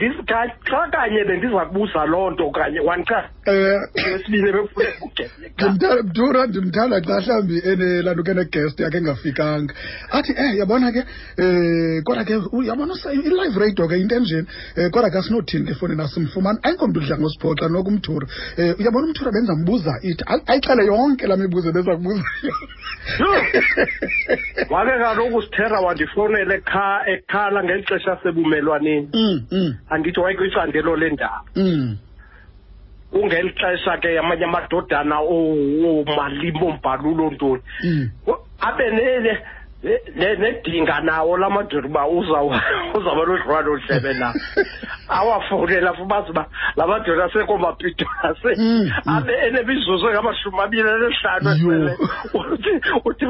xa 0.65 0.89
kanye 0.91 1.23
bendiza 1.23 1.65
kubuza 1.65 2.05
loo 2.05 2.29
nto 2.31 2.49
kanye 2.51 2.79
wandichaza 2.79 3.29
um 3.47 4.11
wesibini 4.11 4.51
bekufuneka 4.51 6.47
ndimthanda 6.47 7.01
xa 7.01 7.21
mhlawumbi 7.21 7.61
enelaa 7.65 8.13
nto 8.13 8.23
ke 8.23 8.33
negest 8.33 8.79
yakhe 8.79 8.97
engafikanga. 8.97 9.73
Athi 10.11 10.31
eh 10.37 10.57
yabona 10.57 10.91
ke 10.91 11.01
um 11.37 12.01
kodwa 12.03 12.23
ke 12.25 12.33
yabona 12.65 12.93
i-live 13.13 13.57
radio 13.59 13.87
ke 13.87 13.95
into 14.01 14.15
enjeni 14.15 14.47
um 14.77 14.89
kodwa 14.91 15.09
ke 15.09 15.17
asinothini 15.17 15.71
efowunini 15.71 16.01
asimfumani. 16.01 16.59
Ayikho 16.63 16.87
mntu 16.87 16.99
udla 16.99 17.17
ngosiphoxa 17.17 17.69
noko 17.69 17.89
umthura 17.89 18.27
um 18.57 18.73
uyabona 18.79 19.07
umthura 19.07 19.31
bendizambuza 19.31 19.99
ithi 20.01 20.23
ay- 20.25 20.43
ayixele 20.47 20.85
yonke 20.85 21.27
laa 21.27 21.37
mibuzo 21.37 21.71
beza 21.71 21.95
kubuza 21.95 22.23
wake 24.69 24.91
kaloku 25.03 25.41
sithera 25.41 25.79
wandifowunele 25.79 26.55
ekha- 26.57 27.03
ekhala 27.07 27.63
ngeli 27.63 27.83
xesha 27.83 28.17
sebumelwaneni 28.23 29.09
Mm, 29.27 29.41
mm, 29.51 29.73
andithi 29.89 30.19
wayekwicandelo 30.19 30.95
leendaba 30.95 31.41
mm. 31.55 31.97
kungeli 33.11 33.49
xesha 33.59 33.97
ke 33.97 34.19
amanye 34.19 34.43
amadodana 34.45 35.19
oomalimo 35.19 36.71
mbhalulo 36.71 37.29
ntoni 37.31 37.61
Mm. 37.83 38.09
abe 38.61 38.89
nele 38.91 39.39
ne- 39.83 40.01
ne- 40.15 40.35
nedinga 40.35 40.99
nawo 41.01 41.37
la 41.37 41.49
madoda 41.49 41.87
uba 41.87 42.01
uzaw- 42.07 42.61
uzawuba 42.97 43.25
nodlwane 43.25 43.69
odlebe 43.69 44.13
na 44.13 44.33
awafowunela 45.09 45.93
fubazi 45.93 46.31
uba 46.31 46.45
la 46.75 46.87
madoda 46.87 47.25
asekomapitola 47.25 48.35
se 48.41 48.55
Mm, 48.57 48.83
mm. 48.83 48.91
abe 49.17 49.33
enemizuzu 49.47 50.07
engamashumi 50.09 50.59
abili 50.59 50.89
anesihlanu 50.89 51.49
Yo. 51.49 51.55
esele 51.55 51.97
uthi 52.33 52.71
uthi 53.05 53.25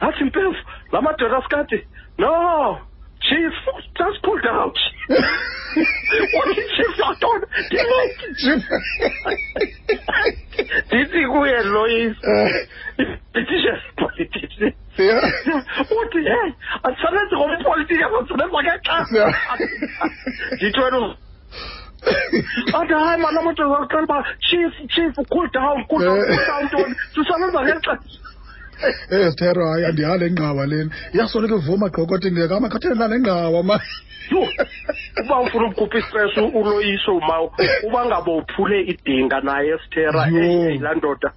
athi 0.00 0.24
mpefu 0.24 0.64
la 0.92 1.00
madoda 1.00 1.36
asikade 1.38 1.86
no 2.18 2.78
chief 3.20 3.54
just 3.98 4.20
pulled 4.22 4.46
out 4.46 4.78
uthi 5.08 6.62
chief 6.76 6.98
yantona 6.98 7.46
ndileki 7.66 8.26
ndithi 10.86 11.26
kuye 11.26 11.62
loyisa 11.62 12.32
Eh, 12.98 13.18
ndithi 13.34 13.68
politician 13.96 14.72
yeah. 14.98 15.24
uthi 15.90 16.18
hey 16.18 16.50
andisebenzi 16.82 17.34
ngompolitiki 17.36 18.02
andisebenza 18.04 18.62
ngexesha 18.62 19.06
Yeah. 19.12 19.34
ndithi 20.52 20.80
wena 20.80 20.98
uz- 20.98 21.16
athi 22.80 22.92
hayi 22.94 23.22
mani 23.22 23.38
amadoda 23.38 23.74
akuxela 23.78 24.02
uba 24.02 24.24
chief 24.40 24.72
chief 24.88 25.14
cool 25.30 25.48
down 25.52 25.84
cool 25.84 26.04
down 26.04 26.18
cool 26.26 26.46
down 26.46 26.64
ntoni 26.64 26.94
sisebenza 27.14 27.60
ngexesha 27.62 27.98
Eh 29.10 29.30
Sithero 29.30 29.66
hayi 29.72 29.84
andihale 29.84 30.26
ingqawa 30.26 30.66
lena. 30.66 30.90
Iyasoloko 31.14 31.56
ivuma 31.58 31.88
gqokothi 31.88 32.32
ngeke 32.32 32.54
amakhathele 32.54 32.94
nale 32.94 33.18
ngqawa 33.20 33.62
ma. 33.62 33.76
Yho, 34.30 34.42
uba 35.24 35.40
ufuna 35.40 35.66
ukukhupha 35.68 35.98
istress 35.98 36.36
u- 36.36 36.52
uloyiso 36.60 37.16
umawo 37.16 37.52
uba 37.86 38.00
ngaba 38.06 38.32
uphule 38.32 38.80
idinga 38.92 39.40
naye 39.40 39.74
esithera 39.74 40.26
Yho. 40.26 40.38
eyi 40.42 40.78
laa 40.78 40.94
ndoda. 40.94 41.30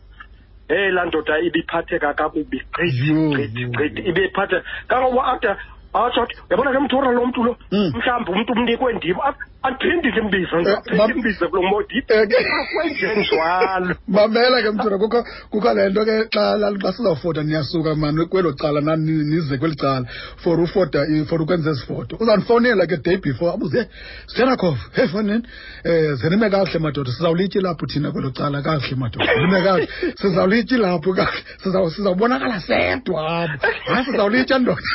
Eyi 0.70 0.92
laa 0.92 1.06
ndoda 1.06 1.40
ibiphatheka 1.40 2.14
kakubi. 2.14 2.58
Gqithi 2.74 3.08
Yho, 3.10 3.30
gqithi 3.34 3.62
yho. 3.62 3.70
gqithi 3.70 4.02
ibiphathe. 4.10 4.58
Kangoba 4.88 5.22
ade 5.34 5.50
atsho 5.96 6.22
athi 6.24 6.36
uyabona 6.50 6.72
ke 6.74 6.80
mthora 6.80 7.12
lo 7.12 7.26
mntu 7.26 7.44
lo? 7.44 7.52
Mm. 7.72 7.92
mhlawumbi 7.96 8.32
umntu 8.32 8.52
umnikwe 8.54 8.94
ndim 8.94 9.18
andiphindi 9.66 10.08
ndimbize 10.12 10.56
ndiphinde 10.62 11.04
ndimbize 11.06 11.46
kulo 11.48 11.62
modi 11.72 11.98
Eh, 12.08 12.28
kwenjenjalo 12.74 13.96
mamela 14.08 14.62
ke 14.64 14.70
mthuna 14.76 14.98
kukho 14.98 15.20
kukho 15.52 15.74
le 15.74 15.90
nto 15.90 16.06
ke 16.06 16.16
xa 16.34 16.58
xa 16.82 16.92
sizawufota 16.94 17.44
niyasuka 17.44 17.96
mani 17.96 18.26
kwelo 18.26 18.54
cala 18.54 18.96
nize 18.96 19.58
kweli 19.58 19.76
cala 19.76 20.06
for 20.44 20.60
ufota 20.60 21.00
for 21.30 21.42
ukwenza 21.42 21.72
ezi 21.72 21.86
foto. 21.86 22.18
Uzandifowunela 22.20 22.86
ke 22.88 22.98
day 22.98 23.18
before 23.18 23.52
abuze 23.54 23.88
sterakov 24.28 24.78
hey 24.96 25.08
fonini? 25.08 25.44
Um 25.86 26.16
zenime 26.16 26.50
kakuhle 26.50 26.80
madoda 26.80 27.12
sizawulityi 27.12 27.62
lapho 27.62 27.86
thina 27.86 28.12
kwelo 28.12 28.32
cala 28.32 28.62
kakuhle 28.62 28.96
madoda 28.96 29.26
zenime 29.26 29.62
kakuhle 29.62 29.88
sizawulityi 30.22 30.78
lapho 30.78 31.14
kakuhle 31.14 31.42
Sizaw- 31.64 31.90
sizawubonakala 31.90 32.60
sedwa 32.60 33.44
apho 33.44 33.68
hayi 33.94 34.06
sizawulitya 34.06 34.60
ndoda? 34.60 34.82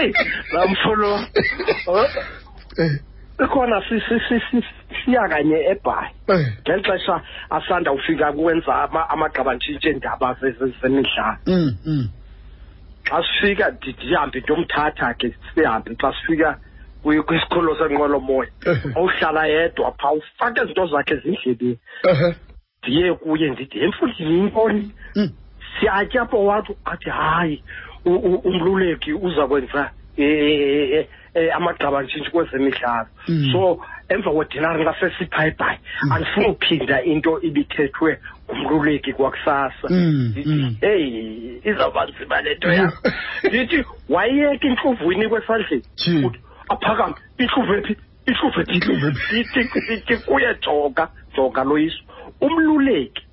Eyi 0.00 0.12
laa 0.52 0.66
mfolo 0.66 1.14
Eh, 1.14 1.83
ikhona 3.44 3.82
si- 3.88 4.00
si- 4.28 4.64
siya 5.04 5.28
kanye 5.28 5.58
ebhayi. 5.72 6.10
Eh, 6.28 6.46
ngeli 6.62 6.82
xesha 6.82 7.22
asanda 7.50 7.92
ufika 7.92 8.32
kwenza 8.32 8.72
ama- 8.84 9.08
amagqabantshintshi 9.10 9.88
eendaba 9.88 10.36
ze- 10.40 10.52
ze- 10.58 10.74
zemidlalo. 10.82 11.38
Mm, 11.46 11.76
mm, 11.86 12.08
xa 13.08 13.22
sifika 13.22 13.70
ndihambe 13.70 14.40
ntomthatha 14.40 15.14
ke 15.18 15.34
sihambe. 15.54 15.94
Xa 16.00 16.12
sifika 16.12 16.58
kwi- 17.02 17.22
kwisikhululo 17.22 17.76
senqwelomoya 17.78 18.48
Ehe. 18.66 18.92
awuhlala 18.96 19.46
yedwa 19.46 19.92
phaa 19.98 20.12
ufake 20.12 20.60
izinto 20.62 20.86
zakhe 20.86 21.14
ezindlebeni. 21.14 21.78
Ndiye 22.82 23.14
kuye 23.14 23.50
ndithi 23.50 23.78
emfundini 23.84 24.34
yintoni? 24.38 24.92
Mm, 25.16 25.30
siyatya 25.80 26.22
apho 26.22 26.44
wathi 26.44 26.72
athi 26.84 27.10
hayi 27.10 27.64
umluleki 28.04 29.12
uza 29.12 29.46
kwenza 29.46 29.90
eh, 31.34 31.42
eh, 31.42 31.48
eh, 31.48 31.56
amagqabantshintshi 31.56 32.30
kwezemidlalo 32.30 33.06
Mm. 33.28 33.52
so 33.52 33.80
emva 34.08 34.30
kwedinari 34.30 34.84
xa 34.84 34.94
sesiphayi-bhayi 35.00 35.78
andifuni 36.12 36.46
uphinda 36.46 37.02
into 37.02 37.40
ibithethwe 37.42 38.18
ngumluleki 38.50 39.12
kwakusasa 39.12 39.88
Mm, 39.90 40.28
Ndithi, 40.30 40.48
mm. 40.48 40.76
heyi 40.80 41.60
izawuba 41.64 42.06
nzima 42.06 42.40
le 42.42 42.54
nto 42.54 42.72
yam 42.72 42.92
ndithi 43.48 43.84
wayeka 44.08 44.66
intluvu 44.66 45.12
inikwe 45.12 45.38
esandleni 45.42 45.82
Tyhi. 45.96 46.24
Uthi, 46.26 46.38
aphakame 46.68 47.14
intluvu 47.38 47.74
ephi 47.74 47.96
intluvu 48.26 48.60
ephi 48.60 48.72
Intluvu 48.74 49.06
ephi? 49.06 49.34
ndithi 49.34 49.60
ndithi 49.84 50.16
kuye 50.16 50.54
jonga 50.62 51.08
jonga 51.36 51.64
loyiso 51.64 52.02
umluleki 52.40 53.23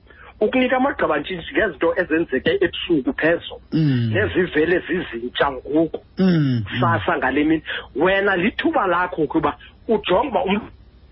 ukunika 0.42 0.78
amagqabantshintshi 0.78 1.54
ngezinto 1.54 1.94
ezenzeke 2.02 2.52
ebusuku 2.66 3.14
phezolo 3.14 3.62
Mm. 3.74 4.12
nezivele 4.14 4.80
zizintsha 4.88 5.52
ngoku. 5.52 6.00
Mm, 6.18 6.64
sasa 6.80 7.18
ngale 7.18 7.44
mini. 7.44 7.64
Wena 7.96 8.36
lithuba 8.36 8.88
lakho 8.88 9.22
ukuba 9.24 9.58
ujonge 9.88 10.28
uba 10.30 10.44
umntu 10.44 10.68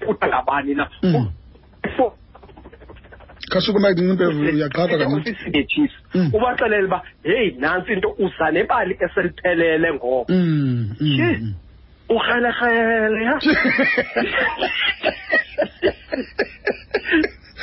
utangabani 0.07 0.73
na. 0.75 0.89
Mm. 1.03 1.27
For- 1.95 2.13
khashukuma 3.51 3.89
incinimpevu 3.89 4.41
uyaqhapha 4.41 4.97
kancinci 4.97 5.89
ubaxelele 6.33 6.85
uba 6.87 7.01
heyi 7.23 7.51
nantsi 7.59 7.93
into 7.93 8.09
uza 8.19 8.51
nebali 8.51 8.97
eseliphelele 8.99 9.93
ngoko. 9.93 10.25
ukrelekrele 12.09 13.25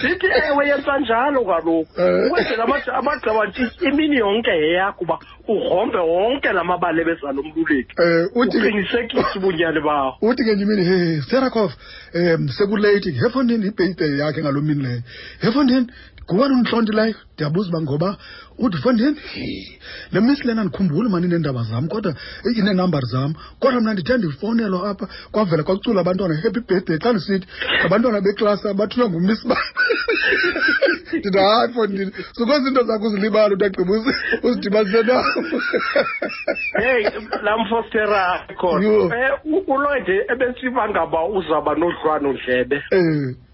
ndithi 0.04 0.26
ewe 0.48 0.68
yenza 0.68 0.98
njalo 0.98 1.44
kaloku 1.44 1.86
ukwenzela 2.26 2.64
amagqabanti 2.98 3.62
imini 3.88 4.16
yonke 4.16 4.50
yeyakho 4.50 5.04
uba 5.04 5.18
ugrombe 5.48 5.98
wonke 5.98 6.52
la 6.52 6.64
mabali 6.64 7.00
ebezalomluleki 7.00 7.94
uqinisekise 8.40 9.38
ubunyani 9.38 9.80
bawo 9.80 10.10
uthi 10.22 10.42
ngenye 10.42 10.62
imini 10.62 10.84
hey 10.84 11.20
sterakov 11.20 11.72
um 12.14 12.48
sekuleythi 12.48 13.10
hefonini 13.20 13.66
ibheyide 13.66 14.06
yakhe 14.20 14.40
ngaloo 14.42 14.62
mini 14.68 14.82
leyo 14.82 15.02
hefonini 15.40 15.86
ngubani 16.32 16.54
undihlontileyo 16.54 17.14
ndiyabuza 17.34 17.68
uba 17.68 17.80
ngoba 17.80 18.16
uthi 18.58 18.78
fondini 18.82 19.16
le 20.12 20.20
miss 20.20 20.44
lena 20.44 20.64
ndikhumbuli 20.64 21.08
mani 21.08 21.28
neendaba 21.28 21.62
zam 21.62 21.88
kodwa 21.88 22.14
eh, 22.44 23.02
zam. 23.12 23.34
Kodwa 23.60 23.80
mna 23.80 23.92
ndithe 23.92 24.16
ndifowunelwa 24.18 24.90
apha 24.90 25.08
kwavela 25.32 25.62
kwakucula 25.62 26.00
abantwana 26.00 26.34
happy 26.42 26.60
birthday. 26.60 26.98
Xa 26.98 27.12
ndisithi 27.12 27.46
ngabantwana 27.80 28.20
beklasi 28.20 28.68
abathunywa 28.68 29.10
ngumiss 29.10 29.46
ba 29.46 29.56
ndithi 31.18 31.38
hayi 31.38 31.72
fondini 31.72 32.12
sukwenza 32.32 32.68
into 32.68 32.82
zakho 32.82 33.06
uzilibala 33.06 33.54
utagqiba 33.54 33.92
uzidibanise 34.42 35.02
nam 35.08 35.24
hey 36.82 37.08
lamfostera 37.42 38.46
khona. 38.60 38.88
Um 39.44 39.62
uloyde 39.66 40.26
ebesiba 40.32 40.88
ngaba 40.88 41.24
uzawuba 41.26 41.74
nodlwanondlebe 41.74 42.82
um 42.92 43.45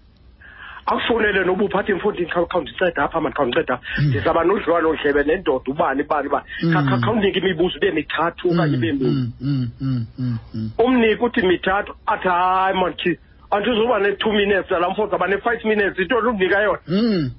akufunele 0.85 1.43
noba 1.45 1.63
uphathe 1.65 1.93
mfondini 1.93 2.29
khawundinceda 2.31 3.03
apha 3.03 3.21
mani 3.21 3.35
khawundinceda 3.35 3.79
ndizawuba 4.07 4.43
nodlwanondlebe 4.43 5.23
nendoda 5.23 5.71
ubani 5.71 6.01
ubani 6.03 6.27
uba 6.27 6.43
Mm. 6.63 6.99
khawunike 7.01 7.39
imibuzo 7.39 7.77
ibe 7.77 7.91
mithathu 7.91 8.49
okanye 8.51 8.77
ibe 8.77 8.91
mini 8.93 9.31
mm, 9.41 9.69
mm, 9.81 10.05
mm, 10.19 10.37
mm. 10.53 10.69
umnike 10.77 11.23
uthi 11.25 11.41
mithathu 11.47 11.93
athi 12.05 12.27
hayi 12.27 12.75
manthi 12.79 13.19
andizuba 13.51 13.99
ne-two 13.99 14.31
minutes 14.31 14.71
nalaa 14.71 14.89
mfo 14.89 15.07
zaba 15.07 15.27
ne-five 15.27 15.63
minutes 15.65 15.99
into 15.99 16.21
ndinika 16.21 16.61
yona 16.61 16.79
Mm. 16.87 17.31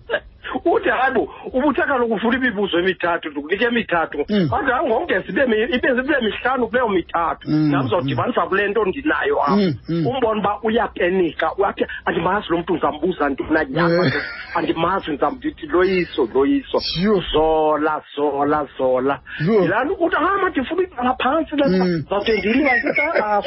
Uthi 0.65 0.89
hayi 0.89 1.15
bo 1.15 1.23
ubuthe 1.53 1.83
kaloku 1.83 2.15
ufuna 2.15 2.37
imibuzo 2.39 2.79
emithathu 2.79 3.29
ndikunike 3.29 3.65
emithathu 3.65 4.19
Mm. 4.29 4.49
athi 4.55 4.71
hayi 4.73 4.87
ngongeza 4.89 5.25
ibe 5.29 5.47
mi- 5.47 5.63
ibe 5.77 5.89
ibe 6.01 6.17
mihlanu 6.27 6.67
kuleyo 6.69 6.89
mithathu 6.89 7.49
Mm, 7.51 7.71
nam 7.71 7.89
zawudibanisa 7.89 8.43
kule 8.47 8.69
nto 8.69 8.85
ndinayo 8.85 9.43
apha 9.43 9.57
Mm, 9.57 9.75
mm. 9.89 10.07
umbona 10.07 10.41
uba 10.41 10.59
uyapenika 10.63 11.55
uyathi 11.59 11.85
andimazi 12.05 12.47
lo 12.51 12.59
mntu 12.59 12.73
ndizambuza 12.73 13.29
ntona 13.29 13.65
nyama 13.65 14.07
Eh. 14.07 14.13
andimazi 14.55 15.11
ndizamdithi 15.11 15.67
loyiso 15.67 16.29
loyiso 16.35 16.79
Yho. 17.03 17.23
zola 17.33 18.03
zola 18.17 18.67
zola 18.79 19.21
Yho. 19.47 19.63
yilaa 19.63 19.85
nto 19.85 19.95
uthi 19.95 20.17
hayi 20.17 20.43
mandifuna 20.43 20.83
iqala 20.83 21.15
phantsi 21.23 21.57
le 21.57 21.65
Mm. 21.69 22.05
zawude 22.11 22.33
ndilibasibhala 22.39 23.43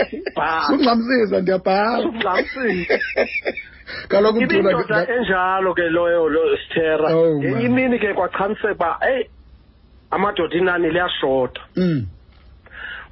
sukungxamsisa 0.67 1.41
ndiyabhala 1.41 1.97
sukungxamsisa 2.03 2.99
kaloku 4.07 4.41
ibindoda 4.41 5.07
enjalo 5.15 5.73
ke 5.73 5.89
loyo 5.89 6.29
lo 6.29 6.57
sithera 6.57 7.15
Oh, 7.15 7.37
ngenye 7.39 7.53
man. 7.53 7.65
imini 7.65 7.99
ke 7.99 8.13
kwachaniseka 8.13 8.71
uba 8.73 8.97
eyi 9.09 9.29
amadoda 10.11 10.55
inani 10.57 10.89
liyashota. 10.89 11.61
Mm. 11.75 12.07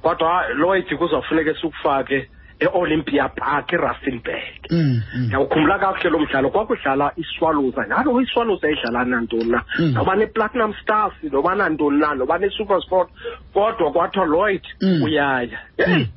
kodwa 0.02 0.48
loyid 0.54 0.96
kuzawufuneka 0.98 1.54
sikufake 1.54 2.30
e-olympia 2.60 3.28
park 3.28 3.72
erustenburg. 3.72 4.70
Mm, 4.70 5.02
mm. 5.14 5.22
ndiyawukhumbula 5.24 5.78
kakuhle 5.78 6.10
lo 6.10 6.18
mdlalo? 6.18 6.50
Kwakudlala 6.50 7.12
iswaluza. 7.16 7.84
Njalo 7.86 8.20
iswaluza 8.20 8.70
idlala 8.70 9.04
nantoni 9.04 9.44
na? 9.50 9.62
Mm. 9.78 9.92
noba 9.94 10.16
ne-platinum 10.16 10.74
stars 10.82 11.12
noba 11.32 11.54
nantoni 11.54 11.98
na? 12.00 12.14
Noba 12.14 12.38
ne-super 12.38 12.80
sport. 12.82 13.08
Kodwa 13.54 13.92
kwathiwa 13.92 14.26
lloyd 14.26 14.62
Mm. 14.82 15.02
uyaya. 15.02 15.58
Heyi 15.76 16.08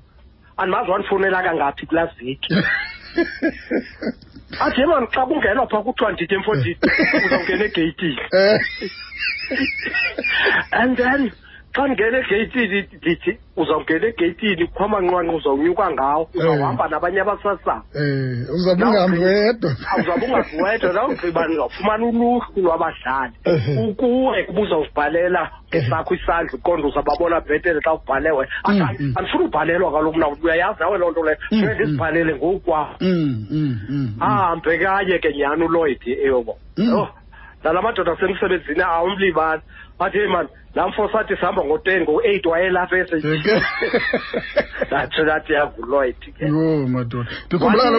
andimazi 0.57 0.91
wandifowunela 0.91 1.43
kangaphi 1.43 1.85
kulaa 1.85 2.05
veki 2.05 2.55
athi 4.59 4.85
mani 4.85 5.07
xa 5.13 5.25
kungenwa 5.25 5.67
phaa 5.71 5.83
kuthiwa 5.83 6.11
ndide 6.11 6.37
mfondini 6.37 6.77
uzawungena 7.25 7.65
egeyitini. 7.65 8.17
Eh, 8.33 8.59
and 10.71 10.97
then 10.97 11.31
xa 11.75 11.87
ndingena 11.87 12.17
egeyitini 12.19 12.81
ndithi 12.97 13.37
uzawungena 13.57 14.07
egeyitini 14.07 14.67
kukho 14.67 14.83
amanqwanqwa 14.85 15.35
uzawunyuka 15.35 15.91
ngawo 15.91 16.29
uzawuhamba 16.35 16.87
nabanye 16.87 17.21
abasasana 17.21 17.81
eh, 17.95 18.47
uzawube 18.55 18.83
ungahambi 18.85 19.17
wedwa 19.19 19.71
awuzawube 19.91 20.25
ungaziwedwa 20.25 20.93
nawugqiba 20.93 21.45
ndizawufumana 21.47 22.05
uluhlu 22.05 22.61
lwabadlali 22.63 23.33
Ehe. 23.43 23.77
ukuwe 23.89 24.43
kuba 24.43 24.61
uzawuzibhalela 24.61 25.51
ngesakho 25.69 26.13
isandla 26.15 26.53
uqonda 26.53 26.87
uzawubabona 26.87 27.41
bhetele 27.41 27.79
xa 27.81 27.93
ubhalewe 27.93 28.47
Mm, 28.67 28.87
mm. 28.99 29.13
andifuna 29.15 29.43
ubhalelwa 29.45 29.91
kaloku 29.91 30.17
mna 30.17 30.27
uyayazi 30.27 30.79
nawe 30.79 30.97
loo 30.97 31.11
nto 31.11 31.23
leyo 31.23 31.37
Mm, 31.51 31.59
funeka 31.59 31.73
mm. 31.75 31.81
ndizibhalele 31.81 32.35
ngokwam 32.35 32.87
Mm, 33.01 33.09
mm, 33.09 33.47
mm, 33.51 33.79
mm. 33.89 34.13
ahambe 34.19 34.77
kanye 34.77 35.19
ke 35.19 35.33
nyhani 35.33 35.63
uloyd 35.63 36.01
eyobo 36.07 36.57
Mm. 36.77 36.93
oh 36.93 37.07
nala 37.63 37.81
madoda 37.81 38.11
asemsebenzini 38.11 38.81
awumlibali 38.81 39.61
athi 39.99 40.17
hey 40.17 40.27
mani 40.27 40.49
laa 40.75 40.87
mfo 40.87 41.09
sathi 41.11 41.35
sihamba 41.35 41.63
ngo-ten 41.65 42.01
ngo-eight 42.03 42.45
wayelapha 42.45 42.97
ese 42.97 43.15
ndatsho 44.87 45.23
ndathi 45.23 45.53
ke 46.37 46.45
yho 46.45 46.87
madoda. 46.87 47.29
Ndikhumbula 47.47 47.91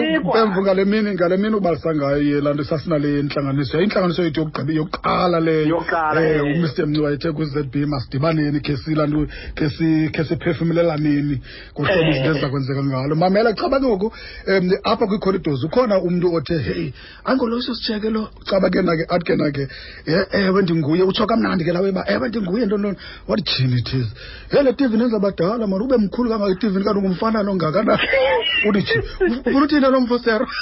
ngale 0.61 0.85
mini 0.85 1.13
ngale 1.13 1.37
mini 1.37 1.55
ubalisa 1.55 1.95
ngayo 1.95 2.41
laa 2.41 2.53
nto 2.53 2.63
sasinale 2.63 3.21
ntlanganiso 3.23 3.77
yayintlanganiso 3.77 4.23
yethu 4.23 4.51
yokuqala 4.67 5.39
leyo. 5.39 5.83
Eh, 6.21 6.41
umr. 6.43 6.87
Mnci 6.87 7.01
wayethe 7.01 7.31
kwi-z 7.31 7.63
b 7.71 7.85
masidibaneni 7.85 8.59
khe 8.61 8.77
silaa 8.77 9.05
nto 9.07 9.27
khe 9.55 10.23
siphefumelelaneni 10.23 11.41
ngohlobo 11.75 12.01
Eh. 12.01 12.09
izinto 12.09 12.29
eziza 12.31 12.49
kwenzeka 12.49 12.83
ngalo. 12.83 13.15
Mamela 13.15 13.53
caba 13.53 13.79
ke 13.79 13.85
ngoku 13.85 14.07
um 14.47 14.69
apha 14.83 15.05
kwii-corridors 15.07 15.63
ukhona 15.63 15.99
umntu 16.01 16.33
othe 16.33 16.57
heyi 16.57 16.93
angoloso 17.25 17.75
sitsheke 17.75 18.09
lo 18.09 18.29
caba 18.49 18.69
ke 18.69 18.81
nake 18.81 19.05
athi 19.09 19.25
ke 19.25 19.35
nake 19.35 19.67
"Eh, 20.07 20.25
ewe 20.31 20.61
ndinguye 20.61 21.03
utsho 21.03 21.25
kamnandi 21.27 21.63
ke 21.65 21.71
lawe 21.73 21.90
uba 21.91 22.03
ewe 22.07 22.27
ndinguye 22.29 22.65
ntoni 22.65 22.95
wathi 23.27 23.43
jini 23.57 23.79
ithizi 23.79 24.11
hele 24.51 24.73
tivini 24.73 24.91
tv 24.91 24.97
nenza 24.97 25.19
badala 25.19 25.67
mani 25.67 25.83
ube 25.83 25.97
mkhulu 25.97 26.29
kangaka 26.29 26.51
itivini 26.51 26.83
kanti 26.83 26.99
ungumfana 26.99 27.43
nongakanani 27.43 28.01
uthi 28.69 28.81
tyhi 28.83 29.01
funa 29.43 29.65
uthini 29.65 29.81
lo 29.91 30.01
mfosero? 30.01 30.47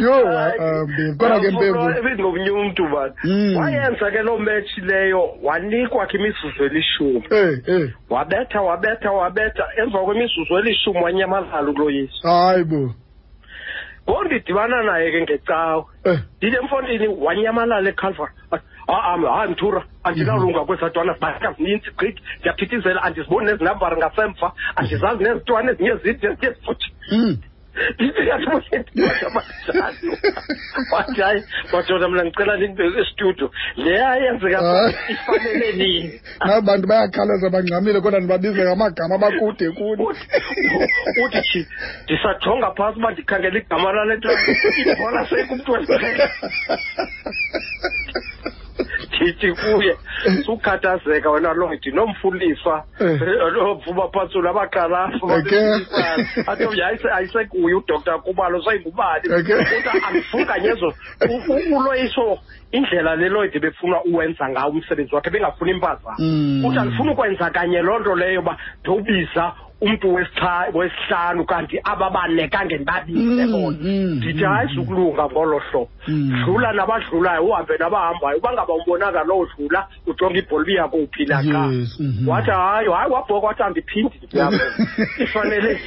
Yho, 0.00 0.20
um, 0.22 1.16
kodwa 1.18 1.40
ke 1.40 1.50
Mpemvu. 1.50 1.90
ebingomnye 1.98 2.50
umntu 2.50 2.82
bani 2.92 3.12
Mm. 3.24 3.56
wayenza 3.56 4.10
ke 4.10 4.22
loo 4.22 4.38
metshi 4.38 4.80
leyo 4.80 5.34
wanikwa 5.42 6.06
ke 6.06 6.16
imizuzu 6.18 6.64
elishumi. 6.64 7.24
Eh, 7.30 7.58
eh. 7.66 7.90
wabetha 8.10 8.60
wabetha 8.62 9.10
wabetha 9.12 9.64
emva 9.76 9.98
kwemizuzu 10.04 10.58
elishumi 10.58 11.02
wanyamalala 11.02 11.70
uloyiso 11.70 12.28
hayi 12.28 12.64
bo 12.64 12.94
ngoku 14.08 14.24
ndidibana 14.24 14.82
naye 14.82 15.10
ke 15.10 15.20
ngecawe 15.22 15.84
Eh, 16.04 16.18
ndithi 16.38 16.56
emfondini 16.56 17.06
wanyamalala 17.08 17.88
ecalvary. 17.90 18.32
Hayi 18.86 19.24
hayi 19.26 19.50
mthura. 19.50 19.82
Andinalunga 20.04 20.64
kwezatwana 20.64 21.12
zibaka 21.12 21.52
zinintsi 21.52 21.90
gqithi. 21.90 22.22
Ndiyaphithizela 22.38 23.02
andiziboni 23.02 23.46
nezinambari 23.46 23.96
ngasemva. 23.96 24.52
Andizazi 24.76 25.24
nezitwana 25.24 25.72
ezinye 25.72 25.94
zide 25.96 26.26
ezinye 26.28 26.52
zifuthi 26.54 26.88
mm. 27.74 27.82
ndithi 27.94 28.28
yathibonaabanjalo 28.28 30.16
wathi 30.92 31.20
hayi 31.20 31.42
madoda 31.72 32.08
mna 32.08 32.22
ndicela 32.24 32.54
estudio 33.02 33.50
le 33.76 34.04
ayenzeka 34.04 34.58
Hayi. 34.60 34.94
ifanele 35.08 35.72
nini 35.72 36.20
nabo 36.46 36.60
bantu 36.60 36.86
bayakhalaza 36.88 37.50
bangxamile 37.50 38.00
kodwa 38.00 38.20
ndibabize 38.20 38.62
ngamagama 38.64 39.14
abakude 39.14 39.70
kuni 39.70 40.02
Uthi- 40.04 40.28
uthi 41.24 41.42
chi 41.42 41.66
ndisajonga 42.04 42.70
phantsi 42.76 42.98
uba 43.00 43.10
ndikhangela 43.10 43.58
igama 43.58 43.92
lale 43.92 44.16
nto 44.16 44.28
ibhola 44.92 45.26
sekumntu 45.28 45.72
wesiqhele 45.72 46.28
ndithi 49.20 49.52
kuye 49.52 49.96
sukhathazeka 50.44 51.30
wena 51.30 51.52
lloyd 51.54 51.86
nomfundisa 51.94 52.84
Eh. 53.00 53.20
nomvuma 53.52 54.08
phantsula 54.12 54.50
abaqalafu 54.50 55.26
Okay. 55.26 55.74
athi 56.46 56.64
"Ayise- 56.82 57.12
ayisekuye 57.12 57.74
udoktar 57.74 58.20
kubalo 58.22 58.62
sayingubani 58.62 59.28
Okay. 59.40 59.54
uthi 59.54 59.88
andifuni 60.08 60.44
kanyezo 60.44 60.86
U- 61.30 61.52
u- 61.52 61.76
uloyiso 61.76 62.38
indlela 62.72 63.16
le 63.16 63.28
lloyd 63.28 63.60
befuna 63.60 64.02
uwenza 64.04 64.48
ngawo 64.48 64.70
umsebenzi 64.70 65.14
wakhe 65.14 65.30
bengafuni 65.30 65.70
impazamo 65.70 66.16
Mm. 66.18 66.64
uthi 66.64 66.78
andifuni 66.78 67.10
ukwenza 67.10 67.50
kanye 67.50 67.82
loo 67.82 67.98
nto 67.98 68.14
leyo 68.16 68.40
uba 68.40 68.56
ndiwubiza 68.80 69.52
umntu 69.80 70.14
wesicha- 70.14 70.68
wesihlanu 70.74 71.44
kanti 71.44 71.80
aba 71.84 72.10
bane 72.10 72.48
kangeni 72.48 72.84
babize 72.84 73.44
Mm, 73.46 73.52
bona 73.52 73.78
mm, 73.80 74.14
ndithi 74.16 74.44
mm, 74.44 74.52
hayi 74.52 74.68
mm. 74.68 74.74
sukulunga 74.74 75.24
ngolo 75.26 75.58
hlobo. 75.58 75.90
Dlula 76.44 76.72
nabadlulayo 76.72 77.44
uhambe 77.44 77.74
nabahambayo. 77.78 78.38
Uba 78.38 78.52
ngaba 78.52 78.74
umbonaka 78.74 79.24
lowo 79.24 79.46
dlula 79.56 79.86
ujonga 80.06 80.38
ibhola 80.38 80.64
biyakuphila 80.64 81.36
ka. 81.52 81.66
Yes, 81.72 82.00
mhm. 82.00 82.28
wathi 82.28 82.50
hayi 82.50 82.88
hayi 82.92 83.10
wabhoka 83.12 83.46
wathi 83.46 83.62
andiphindi 83.62 84.16
ndiyabona 84.22 84.64
ifanele 85.24 85.80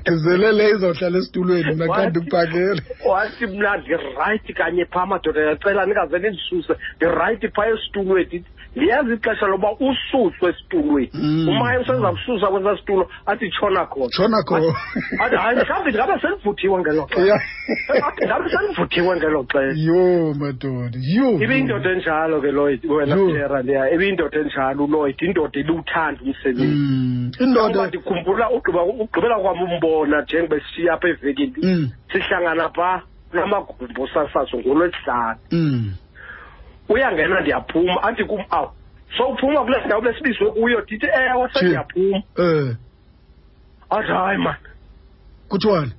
ndizelele 0.00 0.70
izohlala 0.70 1.18
esitulweni 1.18 1.74
mna 1.74 1.86
xa 1.86 1.92
Wathi- 1.92 2.10
ndikuphakele 2.10 2.82
wathi 3.06 3.46
mna 3.46 3.76
ndirayithi 3.76 4.52
kanye 4.54 4.84
phaa 4.84 5.06
madoda 5.06 5.40
ndiyacela 5.40 5.84
ndingaze 5.86 6.18
nindisuse 6.18 6.72
ndirayithi 6.96 7.48
phaa 7.48 7.66
esitulweni. 7.66 8.44
Ndiyazi 8.76 9.14
ixesha 9.14 9.46
loba 9.46 9.68
ususwe 9.72 10.50
esitulweni. 10.50 11.10
Mm. 11.14 11.48
umaye 11.48 11.78
useza 11.78 12.10
kususa 12.12 12.46
kwesaa 12.46 12.76
situlo 12.76 13.08
athi 13.26 13.50
tshona 13.50 13.86
khona. 13.86 14.08
Tshona 14.08 14.42
kho 14.42 14.56
athi 15.24 15.36
hayi 15.36 15.56
mhlawumbi 15.56 15.90
ndingabe 15.90 16.20
selivuthiwe 16.20 16.78
ngelo 16.80 17.06
xesha. 17.06 17.26
Yeah. 17.26 18.06
athi 18.08 18.26
ngabe 18.26 18.48
selivuthiwe 18.50 19.16
ngelo 19.16 19.44
xesha. 19.44 19.80
Yo 19.86 20.34
madoda 20.34 20.98
yo. 21.02 21.30
Ibiyindoda 21.44 21.90
enjalo 21.90 22.40
ke 22.40 22.50
lloyd 22.52 22.84
wena 22.86 23.14
Yho. 23.16 23.30
sera 23.32 23.62
leya 23.62 23.90
ibiyindoda 23.94 24.38
enjalo 24.40 24.84
uloyd 24.84 25.16
indoda 25.22 25.60
iluthanda 25.60 26.20
umsebenzi. 26.22 26.64
Mm, 26.66 27.30
Ngoba 27.40 27.44
indoda 27.44 27.86
ndikhumbula 27.86 28.50
ugqiba 28.50 28.82
ugqibela 28.82 29.36
kwam 29.38 29.62
umbona 29.62 30.22
njengoba 30.22 30.60
sishiya 30.60 30.94
apha 30.94 31.08
evekini. 31.08 31.54
Mm, 31.62 31.90
sihlangana 32.12 32.68
phaa 32.68 33.02
namagumbo 33.32 34.08
sasazo 34.08 34.58
ngolwesihlanu. 34.58 35.38
Mm. 35.52 35.92
Uyangena 36.88 37.40
ndiyaphuma 37.40 38.02
athi 38.02 38.24
kum 38.24 38.44
awu. 38.50 38.70
So 39.16 39.26
uphuma 39.28 39.64
kule 39.64 39.76
ndawo 39.86 40.00
besibizwe 40.02 40.50
kuyo 40.50 40.80
ndithi 40.80 41.06
ewe 41.06 41.48
Thi. 41.48 41.58
sendiyaphuma. 41.58 42.22
Eh. 42.38 42.76
Athi 43.90 44.12
hayi 44.12 44.38
mani 44.38 44.58
kuthiwani? 45.48 45.92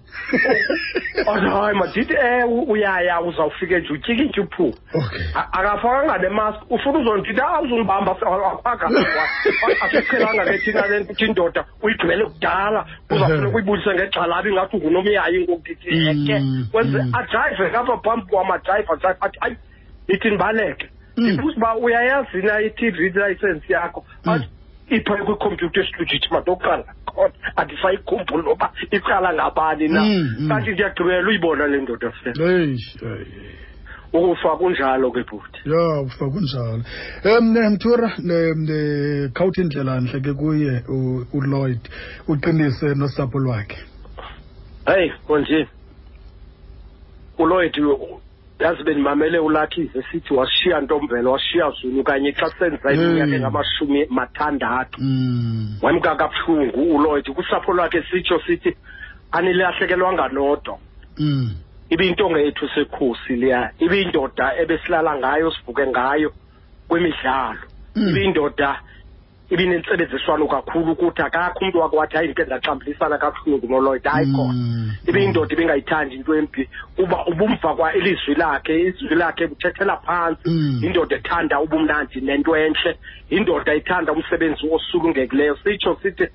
Athi 1.27 1.45
hayi 1.45 1.75
ma 1.77 1.85
ndithi 1.87 2.13
ewe 2.13 2.43
uyaya 2.67 3.21
uzawufike 3.21 3.79
nje 3.79 3.93
utyikitye 3.93 4.43
uphume. 4.43 4.73
Okay. 4.93 5.21
A- 5.35 5.53
akafakanga 5.53 6.17
nemask 6.17 6.71
ufuna 6.71 6.99
uzondithi 6.99 7.41
awuzundibamba 7.41 8.11
akwaka 8.11 8.89
asiqhelanga 9.81 10.45
ke 10.45 10.57
thina 10.57 10.87
le 10.87 10.99
nto 10.99 11.25
indoda 11.25 11.65
uyigqibele 11.83 12.25
kudala. 12.25 12.85
Uzawufuna 13.11 13.47
ukuyibulisa 13.49 13.93
ngegxalabi 13.93 14.49
ingathi 14.49 14.75
ungunomyayi 14.77 15.43
ngokuthi 15.43 15.87
eke 16.09 16.39
Mm, 16.39 16.67
kwenze 16.71 16.97
mm. 17.03 17.11
ajayive 17.15 17.69
kapha 17.69 17.97
phambi 17.97 18.25
kwam 18.25 18.51
ajayive 18.51 18.89
ajayive 18.93 19.17
athi 19.21 19.37
hayi 19.41 19.55
ithi 20.07 20.27
ndibaleke 20.27 20.89
Mm. 21.17 21.27
ndibuza 21.29 21.57
uba 21.57 21.75
uyayazi 21.77 22.37
na 22.41 22.61
i-t 22.61 22.91
v 22.91 23.09
license 23.09 23.73
yakho? 23.73 24.05
Athi 24.25 24.47
ipha 24.89 25.17
kwikhompyutha 25.17 25.81
esitudit 25.81 26.31
madokuqala 26.31 26.83
khona 27.05 27.33
andisayikhumbuli 27.55 28.43
noba 28.43 28.71
iqala 28.91 29.33
ngabani 29.33 29.87
na. 29.87 30.01
Mm, 30.01 30.35
mm. 30.39 30.49
kanti 30.49 30.71
ndiyagqibela 30.71 31.27
uyibona 31.27 31.67
le 31.67 31.81
ndoda 31.81 32.11
fe 32.11 32.33
hey 32.37 32.77
hey. 33.01 33.25
ukufa 34.13 34.57
kunjalo 34.57 35.11
ke 35.11 35.23
bhuti. 35.23 35.59
Ya 35.65 36.01
ufa 36.01 36.29
kunjalo 36.29 36.83
um 37.25 37.73
mthura 37.73 38.09
khawuthi 39.33 39.61
indlela 39.61 40.01
ntle 40.01 40.19
ke 40.19 40.33
kuye 40.33 40.83
uloyd 41.33 41.79
uqinise 42.27 42.95
nosapho 42.95 43.39
lwakhe. 43.39 43.77
Heyi 44.85 45.11
konje 45.27 45.67
uloyd 47.37 47.77
yazi 48.59 48.83
bendimamele 48.83 49.39
ulakhize 49.39 50.03
sithi 50.11 50.33
washiya 50.33 50.81
ntombela 50.81 51.29
washiya 51.29 51.71
zulu 51.81 52.03
kanye 52.03 52.31
xa 52.31 52.49
senza 52.59 52.91
iminyaka 52.93 53.27
Mm. 53.27 53.33
engamashumi 53.33 54.05
mathandathu. 54.09 55.01
Mm, 55.01 55.77
wemka 55.81 56.15
kabuhlungu 56.15 56.95
uloyd 56.95 57.25
kusapho 57.33 57.73
lwakhe 57.73 58.03
sitsho 58.11 58.39
sithi 58.47 58.75
anilahlekelwanga 59.31 60.27
nodwa 60.27 60.77
mm, 61.17 61.49
ibiyintonga 61.89 62.39
yethu 62.39 62.69
sekhosi 62.75 63.35
leya 63.35 63.71
ibiyindoda 63.79 64.55
ebesilala 64.61 65.15
ngayo 65.17 65.51
sivuke 65.51 65.87
ngayo 65.87 66.33
kwimidlalo. 66.87 67.59
Mm. 67.95 68.09
Ibiyindoda 69.53 69.93
ibinentsebenziswano 69.93 70.47
kakhulu 70.47 70.91
ukuthi 70.91 71.21
akakho 71.21 71.59
umntu 71.61 71.79
wakhe 71.79 71.97
wathi 71.97 72.15
hayi 72.15 72.27
ndike 72.27 72.43
ndaxambulisana 72.43 73.17
kabuhlungu 73.17 73.67
noloyd 73.67 74.03
hayi 74.03 74.27
khona. 74.35 74.53
Mm, 74.53 74.91
ibiyindoda 75.07 75.53
ibingayithandi 75.53 76.15
into 76.15 76.35
embi. 76.35 76.69
Kuba 76.95 77.25
ubumva 77.25 77.75
kwa 77.75 77.93
ilizwi 77.93 78.35
lakhe 78.35 78.81
izwi 78.81 79.15
lakhe 79.15 79.47
kuthethela 79.47 79.97
phantsi 79.97 80.49
Mm. 80.49 80.81
indoda 80.83 81.15
ethanda 81.15 81.59
ubumnandi 81.61 82.21
nento 82.21 82.57
entle 82.57 82.97
indoda 83.29 83.73
ethanda 83.73 84.11
umsebenzi 84.13 84.67
osulungekileyo. 84.71 85.55
Sitsho 85.63 85.97
sithi 86.01 86.27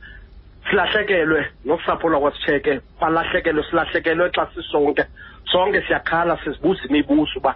silahlekelwe 0.71 1.47
nosapho 1.65 2.09
lwakwasitsheke 2.09 2.81
balahlekelwe 3.01 3.63
silahlekelwe 3.71 4.31
xa 4.31 4.47
sisonke. 4.55 5.05
Sonke 5.53 5.83
siyakhala 5.87 6.39
sizibuza 6.45 6.83
imibuzo 6.89 7.39
uba 7.39 7.55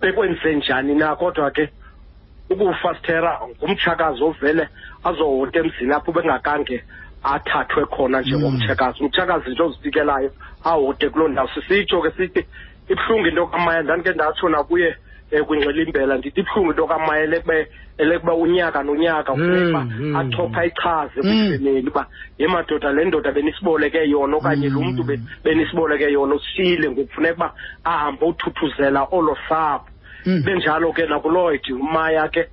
bekwenze 0.00 0.54
njani 0.54 0.94
na 0.94 1.16
kodwa 1.16 1.50
ke 1.50 1.68
ukufa 2.50 2.94
sithera 2.94 3.40
ngumtshakazi 3.58 4.22
ovele 4.24 4.68
azohote 5.04 5.58
emzini 5.58 5.92
apho 5.94 6.12
bengakange 6.12 6.84
athathwe 7.22 7.84
khona 7.86 8.20
njengomtshakazi 8.20 9.02
umtshakazi 9.04 9.50
nje 9.50 9.62
ozifikelayo 9.62 10.30
ahote 10.64 11.08
kuloo 11.10 11.28
ndawo 11.28 11.48
sisitsho 11.54 12.02
ke 12.02 12.10
sithi 12.10 12.46
ibuhlungu 12.88 13.26
into 13.28 13.46
kamaya 13.46 13.82
ndandike 13.82 14.14
ndatsho 14.14 14.48
nakuye 14.48 14.96
um 15.32 15.44
kwingxilimbela 15.44 16.16
ndithi 16.16 16.40
ibuhlungu 16.40 16.70
into 16.70 16.86
kamaya 16.86 17.22
elekuba 17.24 17.54
elekuba 17.98 18.34
unyaka 18.34 18.82
nonyaka 18.82 19.32
kufuneka 19.32 19.78
Mm, 19.78 19.92
mm. 20.00 20.16
achopha 20.16 20.64
ichaze 20.64 21.20
Mm. 21.22 21.48
kwifemeli 21.48 21.88
uba 21.90 22.06
ye 22.38 22.48
madoda 22.48 22.92
le 22.92 23.04
ndoda 23.04 23.32
benisiboleke 23.32 24.08
yona 24.08 24.36
okanye 24.36 24.68
lo 24.68 24.80
mntu 24.80 25.04
be- 25.04 25.20
benisiboleke 25.44 26.12
yona 26.12 26.34
usile 26.34 26.90
ngoku 26.90 27.12
funeka 27.12 27.34
uba 27.34 27.54
ahambe 27.84 28.26
othuthuzela 28.26 29.02
olo 29.10 29.36
sapho 29.48 29.84
mm. 29.90 29.97
Benjalo 30.26 30.92
ke 30.92 31.06
nakuloyd 31.06 31.60
umaya 31.70 32.28
ke 32.28 32.48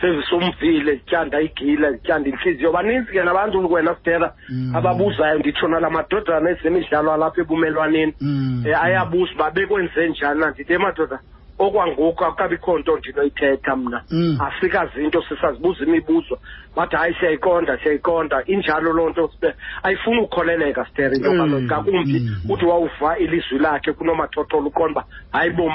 sevisumvile 0.00 0.94
zityanda 0.94 1.40
igile 1.40 1.92
zityanda 1.92 2.28
intliziyo 2.30 2.72
baninzi 2.72 3.12
ke 3.12 3.22
nabantu 3.22 3.72
wena 3.72 3.94
sidera 3.94 4.32
Mm. 4.48 4.76
ababuzayo 4.76 5.38
nditsho 5.38 5.68
nala 5.68 5.90
madodana 5.90 6.50
ezemidlalo 6.50 7.12
alapha 7.12 7.40
ebumelwaneni. 7.40 8.14
Mm. 8.20 8.64
um 8.66 8.74
ayabuza 8.82 9.32
uba 9.34 9.50
bekwenze 9.50 10.08
njani 10.08 10.40
na? 10.40 10.50
Ndithi 10.50 10.72
emadoda 10.72 11.18
okwangoku 11.58 12.24
akukabikho 12.24 12.78
nto 12.78 12.96
ndinoyithetha 12.98 13.76
mna. 13.76 14.02
Mm. 14.10 14.38
asikazinto 14.40 15.22
sisazibuza 15.28 15.84
imibuzo. 15.84 16.38
Bathi 16.76 16.96
hayi 16.96 17.14
siyayiqonda 17.14 17.78
siyayiqonda. 17.78 18.42
Injalo 18.46 18.92
loo 18.92 19.10
nto 19.10 19.28
sibe 19.34 19.54
ayifuni 19.82 20.20
ukholeleka 20.20 20.84
sidere 20.86 21.16
into 21.16 21.32
Mm, 21.32 21.38
kaloku. 21.38 21.62
Ngakumbi 21.62 22.20
mm. 22.20 22.50
uthi 22.50 22.64
wawuva 22.64 23.18
ilizwi 23.18 23.58
lakhe 23.58 23.92
kunomathotholo 23.92 24.66
uqonda 24.66 25.00
uba 25.00 25.04
hayi 25.32 25.50
bo 25.50 25.68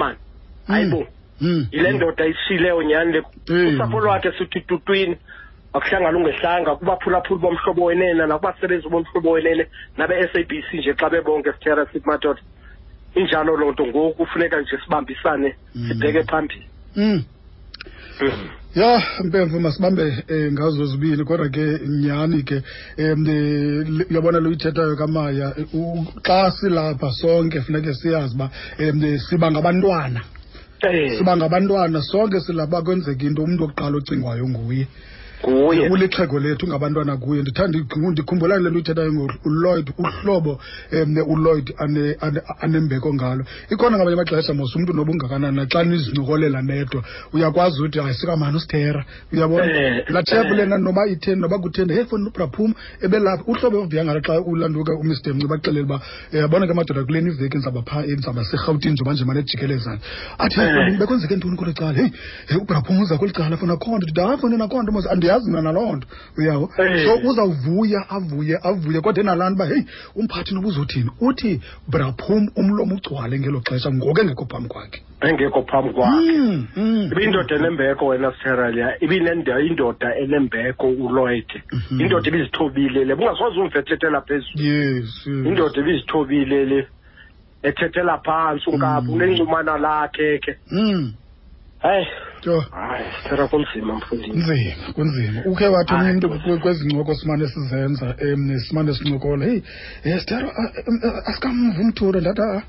mani 0.68 0.90
hayi 0.90 0.92
bo 0.92 1.08
Mm. 1.42 1.68
yile 1.72 1.92
ndoda 1.92 2.26
ishileyo 2.26 2.84
nyhani 2.84 3.12
le 3.12 3.22
Mm. 3.50 3.68
usapho 3.76 4.00
lwakhe 4.00 4.32
sithi 4.38 4.62
tutwini 4.62 5.18
akuhlanga 5.74 6.12
lungehlanga 6.12 6.76
kubaphulaphuli 6.76 7.42
bomhlobo 7.42 7.86
wenene 7.86 8.26
nakubasebenzi 8.28 8.90
bomhlobo 8.90 9.32
wenene 9.32 9.68
nabe-s 9.98 10.36
a 10.36 10.44
b 10.50 10.62
c 10.72 10.78
nje 10.78 10.94
xa 10.94 11.10
bebonke 11.10 11.54
sithera 11.54 11.86
sithi 11.86 12.08
madoda 12.10 12.42
injalo 13.16 13.58
loo 13.58 13.72
nto 13.72 13.86
ngoku 13.88 14.14
kufuneka 14.18 14.62
nje 14.62 14.78
sibambisane 14.84 15.56
Mm. 15.76 15.88
sibheke 15.88 16.24
phambili 16.24 16.66
Mm. 16.96 17.24
ya 18.76 19.02
mpemvu 19.24 19.60
masibambe 19.60 20.24
eh, 20.28 20.52
ngazo 20.54 20.86
zibini 20.86 21.24
kodwa 21.24 21.50
ke 21.50 21.80
nyhani 21.88 22.44
ke 22.44 22.64
um 22.98 23.26
uyabona 24.10 24.40
lo 24.40 24.52
ithethayo 24.52 24.96
kamaya 24.96 25.54
eh, 25.58 25.66
xa 26.24 26.52
silapha 26.52 27.12
sonke 27.12 27.62
funeke 27.62 27.94
siyazi 27.94 28.36
uba 28.36 28.50
um 28.80 29.18
siba 29.20 29.52
ngabantwana 29.52 30.22
Eh, 30.22 30.37
siba 31.18 31.38
ngabantwana 31.38 32.02
sonke 32.02 32.40
silapha 32.40 32.82
kwenzeka 32.82 33.26
into 33.26 33.44
umntu 33.44 33.64
wokuqala 33.64 33.98
ocingwayo 33.98 34.48
nguye. 34.50 34.88
Nguye 35.44 35.90
ulixhego 35.90 36.40
lethu 36.40 36.68
ngabantwana 36.68 37.18
kuye. 37.18 37.42
Ndithanda 37.42 37.80
igqi- 37.80 38.12
ndikhumbula 38.12 38.58
le 38.58 38.70
nto 38.70 38.76
uyithethayo 38.78 39.28
ulloyd 39.46 39.94
uhlobo 39.98 40.60
um 40.92 41.18
ane- 41.78 42.42
anembeko 42.62 43.14
ngalo. 43.14 43.46
Ikhona 43.70 43.98
ngamanye 43.98 44.14
amaxesha 44.18 44.54
mos 44.54 44.76
umntu 44.76 44.94
noba 44.94 45.12
ungakanani 45.12 45.56
naxa 45.58 45.84
nizincokolela 45.84 46.62
nedwa. 46.62 47.04
Uyakwazi 47.34 47.82
uthi 47.84 48.00
hayi 48.00 48.14
sikamani 48.14 48.58
usithera? 48.58 49.06
Uyabona? 49.34 49.66
Eh, 49.66 50.06
laa 50.10 50.24
thephu 50.24 50.54
eh. 50.54 50.58
lena 50.58 50.78
noba 50.78 51.08
itheni 51.08 51.42
noba 51.42 51.60
kutheni 51.60 51.94
hey 51.94 52.06
fona 52.06 52.28
ubraphuma 52.30 52.74
ebelapha. 53.02 53.44
Uhlobo 53.48 53.82
ovuya 53.82 54.06
ngalo 54.06 54.22
xa 54.22 54.42
ulanduka 54.42 54.94
umr. 54.94 55.16
Mnci 55.34 55.48
baxelele 55.48 55.86
uba 55.86 55.96
um 56.34 56.40
yabona 56.40 56.68
ke 56.68 56.74
madoda 56.74 57.04
kuleni 57.04 57.30
iveki 57.30 57.58
ndizawuba 57.58 57.82
phaa 57.82 58.02
ndizawuba 58.04 58.46
serhawutini 58.46 58.94
njengoba 58.94 59.14
nje 59.14 59.26
mane 59.26 59.44
jikelezana. 59.44 60.00
Athi 60.38 60.60
Eh. 60.62 60.98
Bekwenzeke 61.00 61.36
ntoni 61.36 61.56
kwelo 61.58 61.74
cala? 61.74 61.94
Heyi 61.94 62.12
hey, 62.48 62.58
ubraphuma 62.58 63.04
uza 63.04 63.18
kweli 63.18 63.34
cala 63.34 63.58
fona 63.58 63.74
akho 63.74 63.98
nto 63.98 64.38
fona 64.38 64.58
nakho 64.58 64.84
nto 64.84 64.92
mos 64.92 65.06
andiyazi 65.28 65.52
mna 65.52 65.62
naloo 65.62 65.96
nto 65.96 66.08
uyawo 66.38 66.70
Eh. 66.78 67.06
so 67.06 67.30
uzawuvuya 67.30 68.10
avuye 68.10 68.56
avuye 68.64 69.02
kodwa 69.02 69.24
enalaa 69.24 69.50
nto 69.50 69.56
uba 69.64 69.66
heyi 69.66 69.86
umphathi 70.16 70.54
noba 70.56 70.68
uzothini 70.68 71.12
uthi 71.22 71.62
braphum 71.88 72.48
umlomo 72.56 72.96
ugcwale 72.96 73.40
ngelo 73.40 73.60
xesha 73.62 73.92
ngoku 73.92 74.20
engekho 74.22 74.46
phambi 74.46 74.70
kwakhe 74.70 75.02
engekho 75.22 75.62
phambi 75.64 75.94
kwakhe 75.94 76.32
Mm, 76.38 76.68
mm. 76.76 77.10
ibiyindoda 77.12 77.56
enembeko 77.56 78.06
wena 78.08 78.34
seralia 78.44 79.04
ibiindoda 79.04 79.60
indoda 79.60 80.16
enembeko 80.16 80.88
uloyd 80.90 81.50
Mhm. 81.74 82.02
indoda 82.02 82.28
ibizithobile 82.30 83.06
le 83.06 83.16
bungasoze 83.16 83.60
umvethethela 83.60 84.22
phezulu 84.22 84.64
indoda 85.50 85.82
ibizithobile 85.82 86.66
le 86.66 86.88
ethethela 87.64 88.18
phantsi 88.26 88.70
unkapho 88.70 89.02
Mm. 89.02 89.10
unencumana 89.14 89.78
lakhe 89.78 90.40
ke 90.40 90.58
Mm. 90.72 91.14
hayi 91.80 92.06
yho 92.46 92.60
hayi 92.60 93.48
kunzima 93.50 93.94
mfundini 93.96 94.38
nzima 94.38 94.94
kunzima. 94.96 95.42
Ukhe 95.46 95.68
wathi 95.68 95.94
Hayi, 95.94 96.12
umntu 96.12 96.60
kwezi 96.60 96.88
ncoko 96.88 97.16
simane 97.16 97.48
sizenza 97.48 98.16
um 98.24 98.60
simane 98.60 98.94
sincokola 98.94 99.46
heyi 99.46 99.64
um 100.06 100.20
stero 100.20 100.52
asikamva 101.26 101.82
umthulo 101.82 102.20
ndathi 102.20 102.42
a 102.42 102.62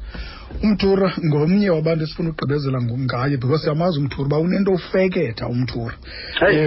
umthura 0.62 1.12
ngomnye 1.26 1.70
wabantu 1.70 2.04
esifuna 2.04 2.30
ukugqibezela 2.30 2.78
ngo- 2.82 2.98
ngaye 2.98 3.37
because 3.37 3.62
siyamazi 3.62 3.98
umthura 3.98 4.26
uba 4.26 4.38
unento 4.38 4.72
ufeketha 4.72 5.46
umthura 5.48 5.94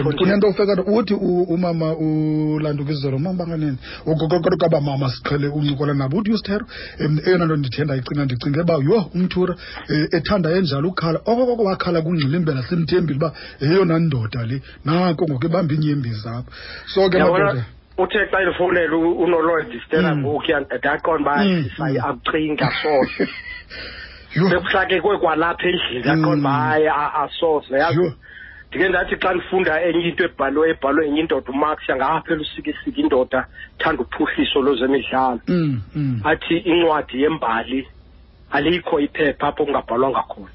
um 0.01 0.07
unento 0.23 0.47
ufeketha 0.47 0.83
uthi 0.83 1.13
umama 1.13 1.93
ulandukizelo 1.95 3.19
mama 3.19 3.37
banganini 3.45 3.77
kaba 4.59 4.81
mama 4.81 5.09
siqhele 5.09 5.47
uncukola 5.47 5.93
nabo 5.93 6.17
uthi 6.17 6.31
usithero 6.31 6.65
um 7.05 7.19
eyona 7.25 7.45
nto 7.45 7.55
ndithenda 7.55 7.95
icinga 7.95 8.25
ndicinge 8.25 8.59
uba 8.61 8.73
yho 8.75 9.09
umthura 9.15 9.55
um 9.89 10.07
ethanda 10.11 10.49
enjalo 10.51 10.89
ukhala. 10.89 11.19
Okokoko 11.25 11.63
wakhala 11.63 12.01
kungxilimbela 12.01 12.63
simthembile 12.63 13.17
uba 13.17 13.33
yeyona 13.61 13.99
ndoda 13.99 14.45
le 14.45 14.61
nako 14.85 15.25
ngoku 15.27 15.45
ebamba 15.45 15.73
iinyembi 15.73 16.09
zapho 16.23 16.49
so 16.93 17.09
ke 17.09 17.17
madoda 17.19 17.65
uthe 18.03 18.25
xa 18.31 18.39
ndifowunele 18.41 18.95
unoloyd 18.95 19.81
stera 19.85 20.15
Mm. 20.15 20.25
ndaqonda 20.77 21.31
uba 21.31 21.43
Mm, 21.43 21.69
sayi 21.77 21.97
mm. 21.99 22.05
akucinga 22.09 22.67
yho 24.35 24.49
bekuhlakekwe 24.49 25.17
kwalapha 25.17 25.67
endlini 25.69 25.99
ndaqonda 25.99 26.39
uba 26.39 26.51
hayi 26.51 26.87
asoze 27.23 27.75
yazi? 27.75 28.13
Ndike 28.71 28.89
ndathi 28.89 29.15
xa 29.15 29.33
ndifunda 29.33 29.81
enye 29.83 30.09
into 30.09 30.23
ebhalwe 30.23 30.69
ebhalwe 30.69 31.07
enye 31.07 31.19
indoda 31.19 31.49
umax 31.51 31.77
yangaphela 31.89 32.41
usikisika 32.41 33.01
indoda 33.01 33.45
thanda 33.79 34.01
uphuhliso 34.03 34.61
lwezemidlalo. 34.61 35.39
Mm, 35.47 36.21
athi 36.23 36.57
incwadi 36.57 37.21
yembali 37.23 37.87
alikho 38.51 38.99
iphepha 38.99 39.47
apho 39.47 39.65
kungabhalwanga 39.65 40.23
khona. 40.27 40.51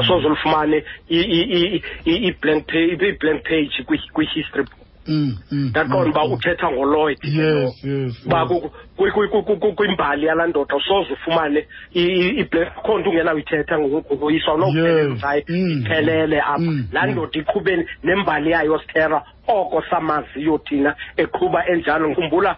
Asoze 0.00 0.26
ulifumane 0.26 0.84
i-blank 2.04 2.66
page 3.44 3.84
kwi-history 4.14 4.64
book. 4.64 4.81
Ndaqonda 5.50 6.10
uba 6.10 6.24
mm, 6.26 6.32
uthetha 6.32 6.70
ngoloyd 6.70 7.18
yes 7.24 7.84
yes 7.84 8.26
uba 8.26 8.46
ku- 8.46 8.70
ku- 9.42 9.56
ku- 9.56 9.72
kwimbali 9.74 10.26
yalaa 10.26 10.46
ndoda 10.46 10.74
soze 10.88 11.12
ufumane 11.12 11.66
akho 12.76 12.98
nto 12.98 13.10
ungenawuyithetha 13.10 13.78
ngoyiswa 13.78 14.56
Mm. 15.48 15.80
iphelele 15.82 16.40
apha 16.40 16.58
Mm. 16.58 16.86
laa 16.92 17.06
ndoda 17.06 17.40
iqhubeni 17.40 17.84
nembali 18.02 18.50
yayo 18.50 18.78
stera 18.78 19.22
oko 19.48 19.82
samaziyo 19.90 20.58
thina 20.58 20.94
eqhuba 21.16 21.66
enjalo 21.68 22.08
ngikhumbula 22.08 22.56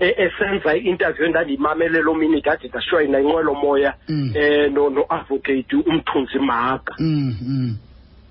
e- 0.00 0.14
esenza 0.24 0.76
i-interview 0.76 1.26
endandiyimamele 1.26 2.00
loo 2.02 2.14
mini 2.14 2.40
ndade 2.40 2.68
ndashoyina 2.68 3.20
inqwelomoya 3.20 3.94
Mm. 4.08 4.32
um 4.76 4.94
no-advocate 4.94 5.76
umthunzi 5.76 6.38
mahaka 6.38 6.94
Mm, 6.98 7.34
mm. 7.42 7.76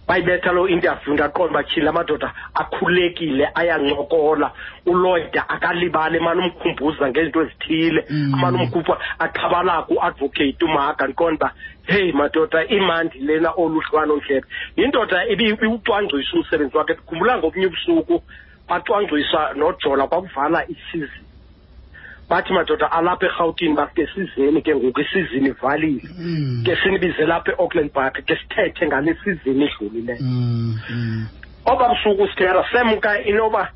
Bayibetha 0.10 0.52
loo 0.52 0.68
interview 0.68 1.14
ndaqonda 1.14 1.52
uba 1.54 1.64
tyhini 1.64 1.86
la 1.86 1.92
madoda 1.92 2.34
akhulekile 2.54 3.50
ayancokola. 3.56 4.52
Uloyd 4.86 5.38
akalibali 5.48 6.18
emane 6.18 6.42
umkhumbuza 6.42 7.10
ngezinto 7.10 7.42
ezithile. 7.42 8.06
Mm. 8.10 8.34
amane 8.34 8.58
umkhupha 8.58 8.98
aqhabala 9.20 9.86
ku-advocate 9.88 10.66
umaga 10.66 11.06
ndiqonda 11.08 11.46
uba 11.46 11.54
heyi 11.86 12.12
madoda 12.14 12.66
imandi 12.68 13.20
lena 13.20 13.52
olu 13.58 13.80
hlukano 13.82 14.16
ndlebe 14.18 14.48
yindoda 14.78 15.28
ibi- 15.28 15.50
ibiwucwangcisa 15.54 16.34
umsebenzi 16.38 16.78
wakhe 16.78 16.94
ndikhumbula 16.94 17.38
ngobunye 17.38 17.68
ubusuku 17.68 18.22
bacwangcisa 18.70 19.54
nojola 19.54 20.08
kwakuvala 20.08 20.66
isizini. 20.68 21.26
Bathi 22.30 22.54
madoda 22.54 22.92
alapha 22.92 23.26
erhawutini 23.26 23.76
basike 23.76 24.08
sizeni 24.16 24.62
ke 24.62 24.76
ngoku 24.76 25.02
isizini 25.02 25.50
ivalile 25.50 26.02
Mm. 26.20 26.64
ke 26.66 26.76
sinibize 26.84 27.26
lapha 27.26 27.52
e-auckland 27.52 27.92
park 27.92 28.26
ke 28.26 28.36
sithethe 28.36 28.88
ngale 28.88 29.16
sizini 29.24 29.66
edlulileyo 29.66 30.20
Mm, 30.22 30.80
mm. 30.90 31.26
oba 31.66 31.90
busuku 31.90 32.28
sithera 32.28 32.66
semka 32.72 33.22
inoba 33.24 33.72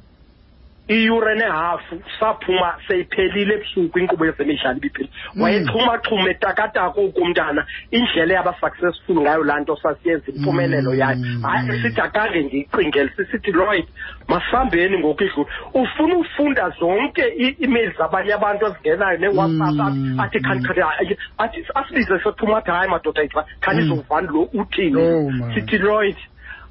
iyure 0.87 1.35
nehafu 1.35 2.01
saphuma 2.19 2.75
seyiphelile 2.87 3.53
ebusuku 3.53 3.99
inkqubo 3.99 4.25
yezemidlalo 4.25 4.77
ibiphelile 4.77 5.13
Mm. 5.35 5.41
wayexhumaxhuma 5.41 6.29
etakataka 6.29 7.01
ukumntana 7.01 7.65
indlela 7.91 8.33
yaba-successful 8.33 9.15
ngayo 9.21 9.43
laa 9.43 9.59
nto 9.59 9.75
sasiyenza 9.83 10.31
impumelelo 10.31 10.91
Mm. 10.91 10.99
yayo 10.99 11.17
hayi 11.41 11.81
sithi 11.81 12.01
akange 12.01 12.41
ndiyicingele 12.41 13.09
sisithi 13.17 13.51
lloyd 13.51 13.85
masihambeni 14.27 14.99
ngoku 14.99 15.23
idlula 15.23 15.49
ufuna 15.73 16.15
ufunda 16.17 16.69
zonke 16.79 17.23
ii-emails 17.39 17.97
zabanye 17.97 18.33
abantu 18.33 18.65
ezingenayo 18.65 19.17
newhatsapp 19.17 19.93
Mm. 19.93 20.19
athi 20.19 20.39
khani 20.39 20.63
khani 20.67 20.81
hayi, 20.81 21.17
athi 21.37 21.65
asibize 21.75 22.19
sophuma 22.23 22.57
athi 22.57 22.71
hayi 22.71 22.89
madoda 22.89 23.23
ethu 23.23 23.39
khandizovani 23.61 24.27
lo 24.27 24.41
uthini 24.53 25.01
Oh, 25.01 25.29
my. 25.31 25.53
sithi 25.55 25.77
lloyd 25.77 26.15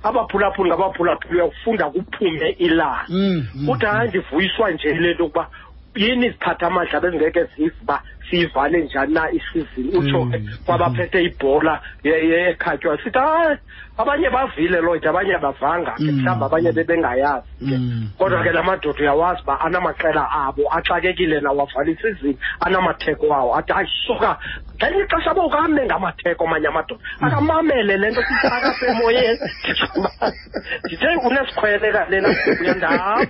abaphulaphuli 0.03 0.71
ngabaphulaphuli 0.71 1.35
uyawufunda 1.35 1.91
kuphume 1.91 2.49
ilanga. 2.59 3.05
Mm, 3.09 3.47
mm, 3.55 3.67
kuthi 3.67 3.87
hayi 3.87 4.09
ndivuyiswa 4.09 4.71
nje 4.71 4.95
le 4.95 5.15
nto 5.15 5.23
yokuba 5.23 5.49
yini 5.95 6.27
iziphatha 6.27 6.67
amandla 6.67 7.01
bezingeke 7.01 7.45
zive 7.45 7.75
uba 7.83 8.03
siyivale 8.31 8.79
njani 8.85 9.15
na 9.15 9.31
isizini 9.31 9.97
utsho 9.99 10.25
Mm, 10.25 10.31
ke 10.33 10.39
kwabaphethe 10.67 11.23
ibhola 11.25 11.81
ye- 12.05 12.29
ye- 12.29 12.51
ekhatywayo 12.51 12.99
sithi 13.05 13.19
hayi 13.19 13.59
abanye 13.99 14.31
bavile 14.31 14.81
lloyd 14.81 15.07
abanye 15.07 15.37
bavanga 15.39 15.93
ke 15.93 16.03
Mm. 16.03 16.17
mhlawumbi 16.17 16.45
abanye 16.45 16.73
bebengayazi 16.73 17.49
ke. 17.69 17.77
Mm. 17.79 18.09
kodwa 18.19 18.43
ke 18.43 18.53
la 18.53 18.63
madoda 18.63 19.01
uyawazi 19.01 19.43
uba 19.43 19.61
anamaqela 19.61 20.25
abo 20.31 20.63
axakekile 20.77 21.41
nawo 21.41 21.63
avala 21.69 21.91
isizini 21.91 22.39
anamatheko 22.61 23.27
wawo 23.29 23.57
athi 23.57 23.73
hayi 23.73 23.89
suka 24.07 24.39
ngelinye 24.77 25.05
ixesha 25.05 25.35
bokame 25.35 25.85
ngamatheko 25.87 26.45
amanye 26.47 26.67
amadoda. 26.69 27.01
Akamamele 27.21 27.97
le 27.97 28.11
nto 28.11 28.23
sisakasemoyeni 28.23 29.39
ndithe 30.85 31.09
unesikhwele 31.27 31.93
kalena 31.93 32.29
uyandazi 32.61 33.29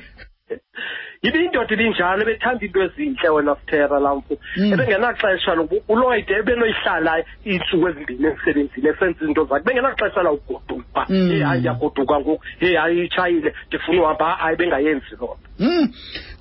ibindoda 1.22 1.74
ibinjalo 1.74 2.22
ebethanda 2.22 2.64
into 2.66 2.82
ezintle 2.82 3.28
wena 3.30 3.54
sithera 3.60 3.98
lamfu 4.00 4.34
Mm. 4.56 4.72
ebengenaxesha 4.72 5.54
lokuba 5.54 5.82
uloyd 5.88 6.30
ebenoyihlala 6.30 7.12
iintsuku 7.46 7.88
ezimbini 7.88 8.26
emsebenzini 8.26 8.88
esenza 8.88 9.22
izinto 9.22 9.44
zakhe. 9.44 9.64
Bengenaxesha 9.66 10.22
lawugoduka. 10.22 11.06
Mm. 11.08 11.28
heyi 11.30 11.42
hayi 11.42 11.58
ndiyagoduka 11.60 12.20
ngoku. 12.20 12.42
Heyi 12.60 12.74
hayi 12.76 13.04
itshayile. 13.04 13.54
Ndifuna 13.68 14.02
uhamba 14.02 14.26
hayi 14.42 14.56
bengayenzi 14.56 15.14
loo 15.20 15.36
nto 15.40 15.48
Mm. 15.62 15.88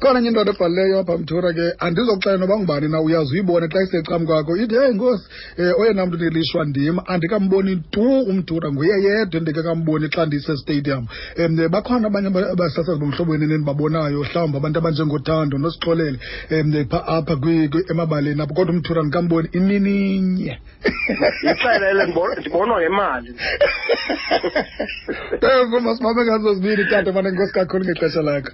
khona 0.01 0.19
enye 0.19 0.29
indoda 0.29 0.51
ebhalileyo 0.51 0.99
apha 0.99 1.17
mthura 1.17 1.53
ke 1.53 1.65
andizokuxela 1.85 2.37
noba 2.37 2.57
ngubani 2.57 2.87
na 2.89 3.01
uyazi 3.01 3.33
uyibone 3.33 3.67
xa 3.67 3.83
isecam 3.83 4.25
kwakho. 4.25 4.57
Ithi 4.57 4.75
heyi 4.75 4.93
nkosi 4.93 5.25
um 5.57 5.73
oyena 5.81 6.05
mntu 6.05 6.17
ndilishwa 6.17 6.65
ndim 6.65 6.97
andikamboni 7.05 7.75
tu 7.91 8.01
umthura 8.31 8.71
nguye 8.71 9.03
yedwa 9.05 9.37
endike 9.37 9.61
kamboni 9.63 10.07
xa 10.09 10.25
ndisestadium 10.25 11.05
um 11.37 11.69
bakhona 11.69 12.07
abanye 12.07 12.27
aba- 12.27 12.51
abasasazi 12.51 12.99
bomhlobweni 12.99 13.43
endibabonayo 13.45 14.23
mhlawumbi 14.23 14.57
abantu 14.57 14.79
abanjengothando 14.79 15.57
nosixolele. 15.57 16.17
Um 16.51 16.71
pha 16.89 16.99
apha 17.07 17.37
emabaleni 17.91 18.41
apho 18.41 18.53
kodwa 18.53 18.73
umthura 18.73 19.01
ndikamboni 19.03 19.49
imininye 19.53 20.57
ixelele 21.51 22.03
ndibonwa 22.39 22.81
ngemali. 22.81 23.29
Masibambe 25.85 26.21
ngazo 26.25 26.53
zibini 26.53 26.85
tata 26.89 27.11
mane 27.13 27.31
nkosi 27.31 27.53
kakhulu 27.53 27.85
ngexesha 27.85 28.21
lakho 28.21 28.51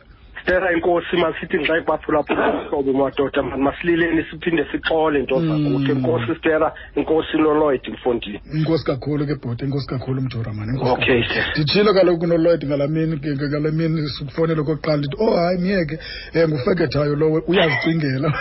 stera 0.47 0.71
inkosi 0.73 1.15
masithi 1.17 1.57
nxa 1.57 1.77
ikwaphulaphula 1.77 2.47
uhlobo 2.65 2.93
madoda 2.93 3.43
mani 3.43 3.63
masilileni 3.63 4.23
siphinde 4.31 4.65
sixole 4.71 5.19
nto 5.21 5.39
Mm. 5.39 5.47
zakuthi 5.47 5.91
inkosi 5.91 6.35
stera 6.39 6.71
inkosi 6.95 7.37
noloyd 7.37 7.81
mfondini. 7.93 8.39
Inkosi 8.53 8.85
kakhulu 8.85 9.25
ke 9.27 9.35
bhoti 9.35 9.65
inkosi 9.65 9.87
kakhulu 9.87 10.21
mthura 10.21 10.53
mani 10.53 10.79
Okay, 10.81 11.23
nditshilo 11.55 11.93
kaloku 11.93 12.19
kunoloyd 12.19 12.63
ngala 12.65 12.87
mini 12.87 13.17
ke- 13.19 13.35
ke- 13.35 13.47
ngala 13.49 13.71
mini 13.71 14.07
sikufowunela 14.09 14.61
okokuqala 14.61 14.97
ndithi 14.97 15.15
oh 15.19 15.35
hayi 15.35 15.57
myeke 15.61 15.99
um 16.35 16.51
ngufekethayo 16.51 17.15
lowe 17.15 17.41
uyazicingela. 17.47 18.29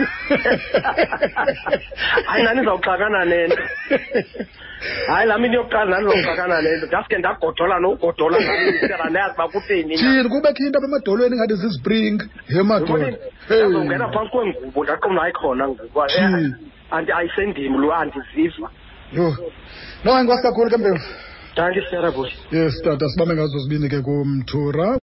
Hayi 2.27 2.45
nani 2.45 2.65
zawuxakana 2.65 3.25
nento 3.25 3.57
hayi 5.07 5.29
laa 5.29 5.39
mini 5.39 5.55
yokuqala 5.55 5.91
nandizawuxakana 5.91 6.63
nento 6.63 6.87
ndaske 6.87 7.19
ndagodola 7.19 7.81
nogodola 7.81 8.37
ndayazi 9.11 9.35
uba 9.35 9.49
kutheni 9.49 9.97
thini? 9.97 10.29
Kubekho 10.29 10.63
into 10.67 10.79
apha 10.79 10.89
emadolweni 10.89 11.35
ingathi 11.37 11.57
zispring 11.63 12.19
he 12.49 12.63
madoda 12.63 13.09
ndazongena 13.47 14.09
phantsi 14.13 14.31
kwengubo 14.33 14.85
ndaqonda 14.85 15.23
ayikhona 15.23 15.69
ngoku 15.69 15.99
ayisendim 17.17 17.75
lo 17.81 17.89
andiziva 17.95 18.69
yho 19.13 19.29
no 20.05 20.21
inkosi 20.21 20.43
kakhulu 20.43 20.71
ke 20.71 20.77
mbewu 20.77 20.99
danki 21.57 21.81
stera 21.87 22.11
buti 22.11 22.37
yes 22.53 22.83
tata 22.85 23.09
sibambe 23.09 23.35
ngazo 23.35 23.59
zibini 23.59 23.89
ke 23.89 24.01
kumthura 24.07 24.89